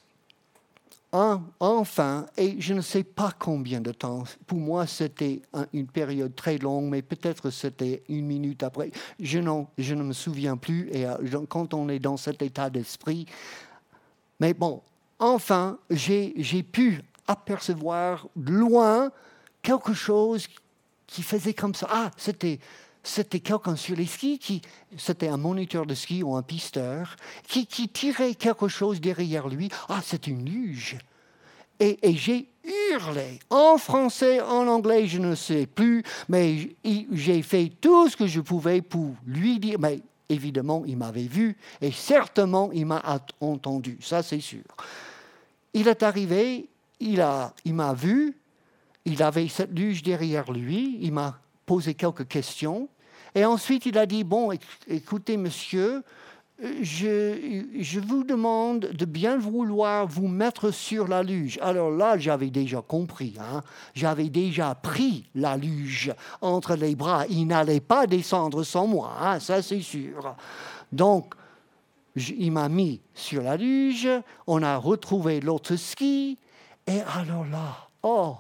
enfin, 1.11 2.27
et 2.37 2.55
je 2.61 2.73
ne 2.73 2.81
sais 2.81 3.03
pas 3.03 3.33
combien 3.37 3.81
de 3.81 3.91
temps, 3.91 4.23
pour 4.47 4.59
moi 4.59 4.87
c'était 4.87 5.43
une 5.73 5.89
période 5.89 6.37
très 6.37 6.59
longue, 6.59 6.85
mais 6.85 7.03
peut-être 7.03 7.51
c'était 7.51 8.05
une 8.09 8.27
minute 8.27 8.63
après, 8.63 8.93
je, 9.19 9.41
je 9.79 9.95
ne 9.97 10.03
me 10.05 10.13
souviens 10.13 10.57
plus, 10.57 10.91
et 10.93 11.07
euh, 11.07 11.17
quand 11.49 11.75
on 11.75 11.89
est 11.89 11.99
dans 11.99 12.17
cet 12.17 12.41
état 12.41 12.71
d'esprit, 12.71 13.27
mais 14.39 14.55
bon, 14.55 14.81
enfin, 15.19 15.77
j'ai 15.91 16.63
pu 16.63 17.03
apercevoir 17.27 18.29
loin 18.37 19.11
quelque 19.61 19.93
chose 19.93 20.47
qui 21.09 21.23
faisait 21.25 21.55
comme 21.55 21.75
ça. 21.75 21.89
Ah, 21.91 22.11
c'était 22.17 22.61
c'était 23.07 23.41
quelqu'un 23.41 23.77
sur 23.77 23.97
les 23.97 24.07
skis 24.07 24.39
qui, 24.39 24.63
c'était 24.97 25.29
un 25.29 25.37
moniteur 25.37 25.87
de 25.87 25.95
ski 25.95 26.23
ou 26.23 26.35
un 26.35 26.43
pisteur, 26.43 27.17
qui, 27.47 27.67
qui 27.67 27.89
tirait 27.89 28.35
quelque 28.35 28.69
chose 28.69 29.01
derrière 29.01 29.49
lui. 29.49 29.71
Ah, 29.89 30.01
c'est 30.05 30.27
une 30.27 30.45
luge. 30.45 30.99
Et, 31.79 31.99
et 32.03 32.15
j'ai 32.15 32.49
hurlé 32.91 33.39
en 33.51 33.79
français, 33.79 34.41
en 34.41 34.67
anglais, 34.67 35.07
je 35.07 35.19
ne 35.19 35.35
sais 35.35 35.67
plus, 35.67 36.03
mais 36.29 36.77
j'ai 37.13 37.43
fait 37.43 37.71
tout 37.81 38.09
ce 38.09 38.17
que 38.17 38.27
je 38.27 38.41
pouvais 38.41 38.83
pour 38.83 39.15
lui 39.27 39.59
dire. 39.59 39.79
Mais 39.79 40.01
évidemment, 40.29 40.83
il 40.87 40.97
m'avait 40.97 41.29
vu 41.29 41.57
et 41.81 41.93
certainement, 41.93 42.71
il 42.73 42.87
m'a 42.87 43.21
entendu, 43.41 43.99
ça 44.01 44.23
c'est 44.23 44.41
sûr. 44.41 44.65
Il 45.75 45.87
est 45.87 46.03
arrivé, 46.03 46.69
il 46.99 47.19
m'a 47.19 47.53
il 47.65 47.75
vu, 47.95 48.37
il 49.05 49.23
avait 49.23 49.49
cette 49.49 49.79
luge 49.79 50.03
derrière 50.03 50.51
lui, 50.51 50.99
il 51.01 51.13
m'a 51.13 51.39
posé 51.67 51.95
quelques 51.95 52.27
questions. 52.27 52.89
Et 53.37 53.45
ensuite, 53.45 53.85
il 53.85 53.99
a 53.99 54.07
dit, 54.07 54.25
bon, 54.25 54.51
écoutez, 54.89 55.37
monsieur, 55.37 56.03
je, 56.59 57.67
je, 57.79 58.01
vous 58.01 58.25
demande 58.25 58.81
de 58.81 59.05
bien 59.05 59.37
vouloir 59.37 60.07
vous 60.07 60.27
mettre 60.27 60.71
sur 60.71 61.07
la 61.07 61.23
luge. 61.23 61.59
Alors 61.61 61.91
là, 61.91 62.17
j'avais 62.17 62.49
déjà 62.49 62.81
compris. 62.81 63.35
Hein. 63.39 63.63
J'avais 63.95 64.31
déjà 64.31 64.75
pris 64.75 65.29
la 65.35 65.59
luge 65.59 66.15
entre 66.41 66.77
les 66.77 66.95
bras. 66.95 67.27
Il 67.29 67.47
n'allait 67.49 67.81
pas 67.81 68.07
descendre 68.07 68.63
sans 68.63 68.87
moi, 68.87 69.13
hein, 69.21 69.39
ça 69.39 69.61
c'est 69.61 69.83
sûr. 69.83 70.35
Donc, 70.91 71.35
il 72.17 72.53
m'a 72.53 72.71
mis 72.71 73.03
sur 73.13 73.43
la 73.43 73.59
luge. 73.59 74.09
On 74.47 74.63
a 74.63 74.79
retrouvé 74.79 75.41
l'autre 75.43 75.77
ski. 75.77 76.39
Et 76.87 77.01
alors 77.03 77.45
là, 77.45 77.89
oh, 78.03 78.37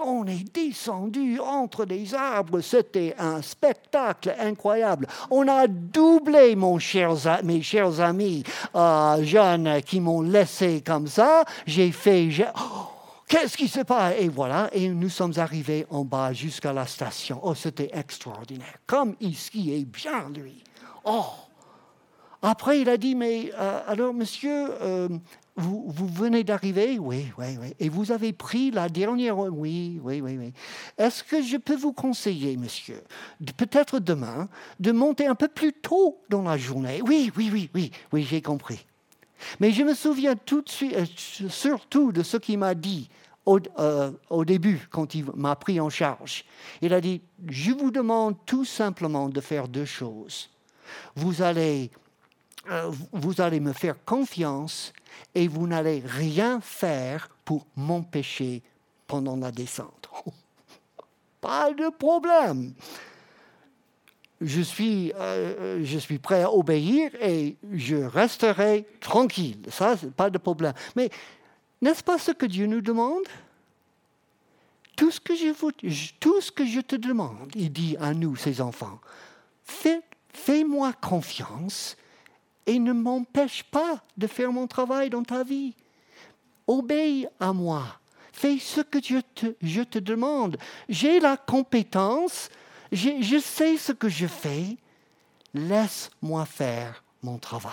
on 0.00 0.26
est 0.26 0.44
descendu 0.54 1.38
entre 1.40 1.84
les 1.84 2.14
arbres, 2.14 2.60
c'était 2.60 3.14
un 3.18 3.42
spectacle 3.42 4.34
incroyable. 4.38 5.06
On 5.30 5.46
a 5.48 5.66
doublé, 5.66 6.56
mes 6.56 6.80
chers 7.62 8.00
amis 8.00 8.42
euh, 8.74 9.24
jeunes 9.24 9.82
qui 9.82 10.00
m'ont 10.00 10.22
laissé 10.22 10.82
comme 10.84 11.06
ça. 11.06 11.44
J'ai 11.66 11.92
fait... 11.92 12.28
Oh, 12.56 12.88
qu'est-ce 13.28 13.56
qui 13.56 13.68
se 13.68 13.80
passe? 13.80 14.14
Et 14.18 14.28
voilà, 14.28 14.68
et 14.72 14.88
nous 14.88 15.10
sommes 15.10 15.34
arrivés 15.36 15.86
en 15.90 16.04
bas 16.04 16.32
jusqu'à 16.32 16.72
la 16.72 16.86
station. 16.86 17.40
Oh, 17.42 17.54
c'était 17.54 17.90
extraordinaire. 17.92 18.78
Comme 18.86 19.14
il 19.20 19.36
skiait 19.36 19.84
bien, 19.84 20.30
lui. 20.34 20.62
Oh 21.04 21.24
après, 22.42 22.80
il 22.80 22.88
a 22.88 22.96
dit, 22.96 23.14
mais 23.14 23.50
euh, 23.58 23.80
alors, 23.88 24.14
monsieur, 24.14 24.68
euh, 24.80 25.08
vous, 25.56 25.90
venez 26.06 26.44
d'arriver? 26.44 26.98
Oui, 26.98 27.26
oui, 27.38 27.56
oui. 27.60 27.74
Et 27.80 27.88
vous 27.88 28.12
avez 28.12 28.32
pris 28.32 28.70
la 28.70 28.88
dernière... 28.88 29.38
Oui, 29.38 29.98
oui, 30.02 30.20
oui, 30.20 30.36
oui. 30.38 30.52
Est-ce 30.98 31.24
que 31.24 31.42
je 31.42 31.56
peux 31.56 31.76
vous 31.76 31.92
conseiller, 31.92 32.56
monsieur, 32.56 33.02
peut-être 33.56 33.98
demain, 33.98 34.48
de 34.80 34.92
monter 34.92 35.26
un 35.26 35.34
peu 35.34 35.48
plus 35.48 35.72
tôt 35.72 36.18
dans 36.28 36.42
la 36.42 36.58
journée? 36.58 37.00
Oui, 37.06 37.32
oui, 37.36 37.50
oui, 37.52 37.70
oui, 37.74 37.90
oui, 38.12 38.26
j'ai 38.28 38.42
compris. 38.42 38.84
Mais 39.60 39.70
je 39.70 39.82
me 39.82 39.94
souviens 39.94 40.36
tout 40.36 40.62
de 40.62 40.68
suite, 40.68 40.94
euh, 40.94 41.04
surtout 41.48 42.12
de 42.12 42.22
ce 42.22 42.36
qu'il 42.36 42.58
m'a 42.58 42.74
dit 42.74 43.08
euh, 43.78 44.10
au, 44.28 44.44
début, 44.44 44.88
quand 44.90 45.14
il 45.14 45.24
m'a 45.34 45.54
pris 45.54 45.78
en 45.80 45.88
charge. 45.88 46.44
Il 46.82 46.92
a 46.92 47.00
dit, 47.00 47.22
je 47.48 47.70
vous 47.70 47.90
demande 47.90 48.34
tout 48.44 48.64
simplement 48.64 49.28
de 49.28 49.40
faire 49.40 49.68
deux 49.68 49.84
choses. 49.84 50.50
Vous 51.14 51.42
allez, 51.42 51.90
euh, 52.70 52.90
vous 53.12 53.40
allez 53.40 53.60
me 53.60 53.72
faire 53.72 53.96
confiance 54.04 54.92
et 55.34 55.48
vous 55.48 55.66
n'allez 55.66 56.02
rien 56.04 56.60
faire 56.60 57.28
pour 57.44 57.66
m'empêcher 57.76 58.62
pendant 59.06 59.36
la 59.36 59.52
descente. 59.52 60.08
Pas 61.40 61.72
de 61.72 61.88
problème. 61.90 62.74
Je 64.40 64.60
suis, 64.60 65.12
euh, 65.14 65.80
je 65.82 65.98
suis 65.98 66.18
prêt 66.18 66.42
à 66.42 66.52
obéir 66.52 67.10
et 67.22 67.56
je 67.72 67.96
resterai 67.96 68.86
tranquille. 69.00 69.62
Ça, 69.70 69.96
pas 70.14 70.28
de 70.28 70.36
problème. 70.36 70.74
Mais 70.94 71.08
n'est-ce 71.80 72.04
pas 72.04 72.18
ce 72.18 72.32
que 72.32 72.44
Dieu 72.44 72.66
nous 72.66 72.82
demande? 72.82 73.24
Tout 74.94 75.10
ce 75.10 75.20
que 75.20 75.34
je 76.66 76.80
te 76.80 76.96
demande, 76.96 77.50
il 77.54 77.72
dit 77.72 77.96
à 77.98 78.12
nous, 78.12 78.36
ses 78.36 78.60
enfants, 78.60 79.00
fais-moi 79.64 80.92
confiance 80.94 81.96
et 82.66 82.78
ne 82.78 82.92
m'empêche 82.92 83.62
pas 83.64 84.02
de 84.16 84.26
faire 84.26 84.52
mon 84.52 84.66
travail 84.66 85.10
dans 85.10 85.22
ta 85.22 85.44
vie. 85.44 85.74
Obéis 86.66 87.26
à 87.38 87.52
moi. 87.52 87.84
Fais 88.32 88.58
ce 88.58 88.80
que 88.80 89.02
je 89.02 89.20
te, 89.34 89.54
je 89.62 89.82
te 89.82 89.98
demande. 89.98 90.58
J'ai 90.88 91.20
la 91.20 91.36
compétence, 91.36 92.50
je 92.92 93.38
sais 93.38 93.76
ce 93.76 93.92
que 93.92 94.08
je 94.08 94.26
fais. 94.26 94.76
Laisse-moi 95.54 96.44
faire 96.44 97.02
mon 97.22 97.38
travail. 97.38 97.72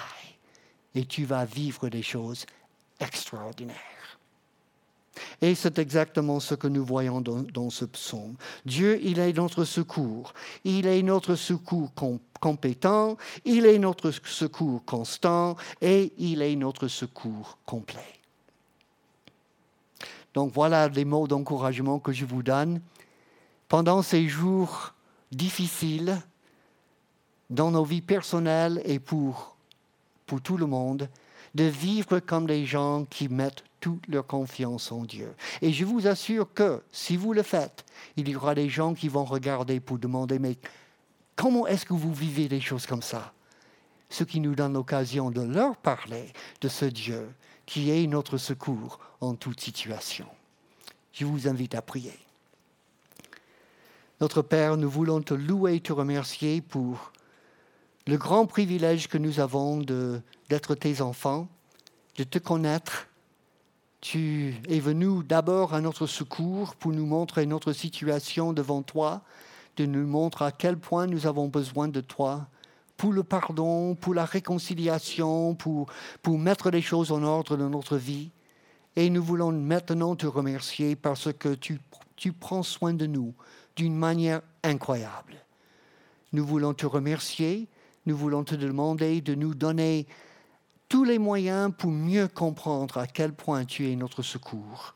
Et 0.96 1.06
tu 1.06 1.26
vas 1.26 1.44
vivre 1.44 1.90
des 1.90 2.04
choses 2.04 2.46
extraordinaires. 3.00 3.93
Et 5.42 5.56
c'est 5.56 5.78
exactement 5.78 6.40
ce 6.40 6.56
que 6.56 6.68
nous 6.68 6.84
voyons 6.84 7.22
dans, 7.22 7.70
ce 7.70 7.86
psaume. 7.86 8.36
Dieu, 8.66 9.00
il 9.04 9.20
est 9.20 9.34
notre 9.34 9.64
secours. 9.64 10.34
Il 10.64 10.88
est 10.88 11.04
notre 11.04 11.36
secours 11.36 11.92
compétent, 12.40 13.18
il 13.46 13.66
est 13.66 13.80
notre 13.80 14.12
secours 14.12 14.84
constant 14.86 15.56
et 15.82 16.14
il 16.18 16.42
est 16.42 16.56
notre 16.56 16.88
secours 16.88 17.58
complet. 17.66 18.20
Donc 20.34 20.52
voilà 20.52 20.88
les 20.88 21.06
mots 21.06 21.28
d'encouragement 21.28 22.00
que 22.00 22.12
je 22.12 22.26
vous 22.26 22.42
donne. 22.42 22.82
Pendant 23.70 24.02
ces 24.02 24.28
jours 24.28 24.94
difficiles, 25.32 26.22
dans 27.50 27.72
nos 27.72 27.86
vies 27.86 28.02
personnelles 28.02 28.82
et 28.86 29.00
pour, 29.00 29.56
pour 30.26 30.42
tout 30.42 30.58
le 30.58 30.66
monde, 30.66 31.08
de 31.56 31.66
vivre 31.66 32.20
comme 32.20 32.48
des 32.48 32.66
gens 32.66 33.06
qui 33.06 33.30
mettent 33.30 33.64
toute 33.80 34.08
leur 34.08 34.26
confiance 34.26 34.92
en 34.92 35.04
Dieu. 35.04 35.34
Et 35.62 35.74
je 35.74 35.86
vous 35.86 36.08
assure 36.08 36.54
que 36.54 36.82
si 36.92 37.18
vous 37.18 37.34
le 37.34 37.44
faites, 37.44 37.86
il 38.16 38.30
y 38.30 38.36
aura 38.36 38.56
des 38.56 38.70
gens 38.70 38.94
qui 38.94 39.10
vont 39.10 39.26
regarder 39.26 39.80
pour 39.80 40.00
demander, 40.00 40.40
mais 40.40 40.58
comment 41.36 41.68
est-ce 41.68 41.86
que 41.86 41.94
vous 41.94 42.14
vivez 42.14 42.48
des 42.48 42.62
choses 42.62 42.86
comme 42.86 43.02
ça? 43.02 43.34
Ce 44.10 44.24
qui 44.24 44.40
nous 44.40 44.56
donne 44.56 44.74
l'occasion 44.74 45.32
de 45.32 45.42
leur 45.42 45.76
parler 45.76 46.32
de 46.62 46.70
ce 46.70 46.86
Dieu 46.86 47.30
qui 47.66 47.92
est 47.92 48.08
notre 48.08 48.38
secours 48.38 49.00
en 49.22 49.36
toute 49.36 49.60
situation. 49.60 50.28
Je 51.12 51.26
vous 51.26 51.48
invite 51.48 51.76
à 51.76 51.82
prier. 51.82 52.18
Notre 54.22 54.42
Père, 54.42 54.78
nous 54.78 54.90
voulons 54.90 55.22
te 55.22 55.34
louer 55.34 55.76
et 55.76 55.80
te 55.82 55.92
remercier 55.92 56.62
pour 56.62 57.12
le 58.08 58.18
grand 58.18 58.46
privilège 58.46 59.08
que 59.08 59.18
nous 59.18 59.40
avons 59.40 59.84
d'être 60.54 60.76
tes 60.76 61.02
enfants, 61.02 61.48
de 62.16 62.24
te 62.24 62.38
connaître. 62.38 63.08
Tu 64.02 64.54
es 64.70 64.80
venu 64.80 65.24
d'abord 65.24 65.74
à 65.74 65.82
notre 65.82 66.06
secours 66.06 66.76
pour 66.76 66.92
nous 66.92 67.08
montrer 67.08 67.48
notre 67.48 67.74
situation 67.74 68.54
devant 68.54 68.84
toi, 68.84 69.24
de 69.78 69.88
nous 69.88 70.06
montrer 70.06 70.46
à 70.46 70.52
quel 70.52 70.78
point 70.78 71.08
nous 71.08 71.26
avons 71.26 71.48
besoin 71.48 71.88
de 71.88 72.02
toi 72.02 72.46
pour 72.98 73.14
le 73.14 73.24
pardon, 73.24 73.96
pour 73.96 74.14
la 74.14 74.26
réconciliation, 74.26 75.56
pour, 75.56 75.88
pour 76.22 76.38
mettre 76.38 76.70
les 76.70 76.84
choses 76.84 77.12
en 77.12 77.24
ordre 77.24 77.58
dans 77.58 77.72
notre 77.72 77.98
vie. 77.98 78.30
Et 78.96 79.10
nous 79.10 79.24
voulons 79.24 79.52
maintenant 79.52 80.16
te 80.16 80.28
remercier 80.28 80.96
parce 80.96 81.34
que 81.34 81.56
tu, 81.56 81.82
tu 82.16 82.32
prends 82.32 82.62
soin 82.62 82.94
de 82.94 83.08
nous 83.08 83.34
d'une 83.76 83.96
manière 83.96 84.44
incroyable. 84.62 85.34
Nous 86.32 86.46
voulons 86.46 86.76
te 86.76 86.86
remercier 86.86 87.68
nous 88.06 88.18
voulons 88.18 88.44
te 88.44 88.56
demander 88.56 89.22
de 89.22 89.34
nous 89.34 89.56
donner 89.56 90.08
tous 90.94 91.04
les 91.04 91.18
moyens 91.18 91.72
pour 91.76 91.90
mieux 91.90 92.28
comprendre 92.28 93.00
à 93.00 93.08
quel 93.08 93.34
point 93.34 93.66
tu 93.66 93.90
es 93.90 93.96
notre 93.96 94.22
secours. 94.22 94.94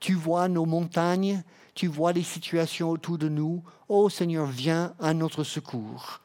Tu 0.00 0.12
vois 0.12 0.48
nos 0.48 0.66
montagnes, 0.66 1.44
tu 1.76 1.86
vois 1.86 2.12
les 2.12 2.24
situations 2.24 2.90
autour 2.90 3.16
de 3.16 3.28
nous. 3.28 3.62
Ô 3.88 4.08
Seigneur, 4.08 4.46
viens 4.46 4.92
à 4.98 5.14
notre 5.14 5.44
secours. 5.44 6.20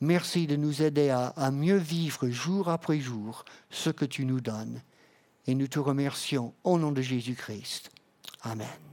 Merci 0.00 0.48
de 0.48 0.56
nous 0.56 0.82
aider 0.82 1.10
à, 1.10 1.50
mieux 1.52 1.76
vivre 1.76 2.28
jour 2.30 2.68
après 2.68 2.98
jour 2.98 3.44
ce 3.70 3.90
que 3.90 4.04
tu 4.04 4.24
nous 4.24 4.40
donnes. 4.40 4.82
Et 5.46 5.54
nous 5.54 5.68
te 5.68 5.78
remercions 5.78 6.52
au 6.64 6.80
nom 6.80 6.90
de 6.90 7.00
Jésus-Christ. 7.00 7.92
Amen. 8.42 8.83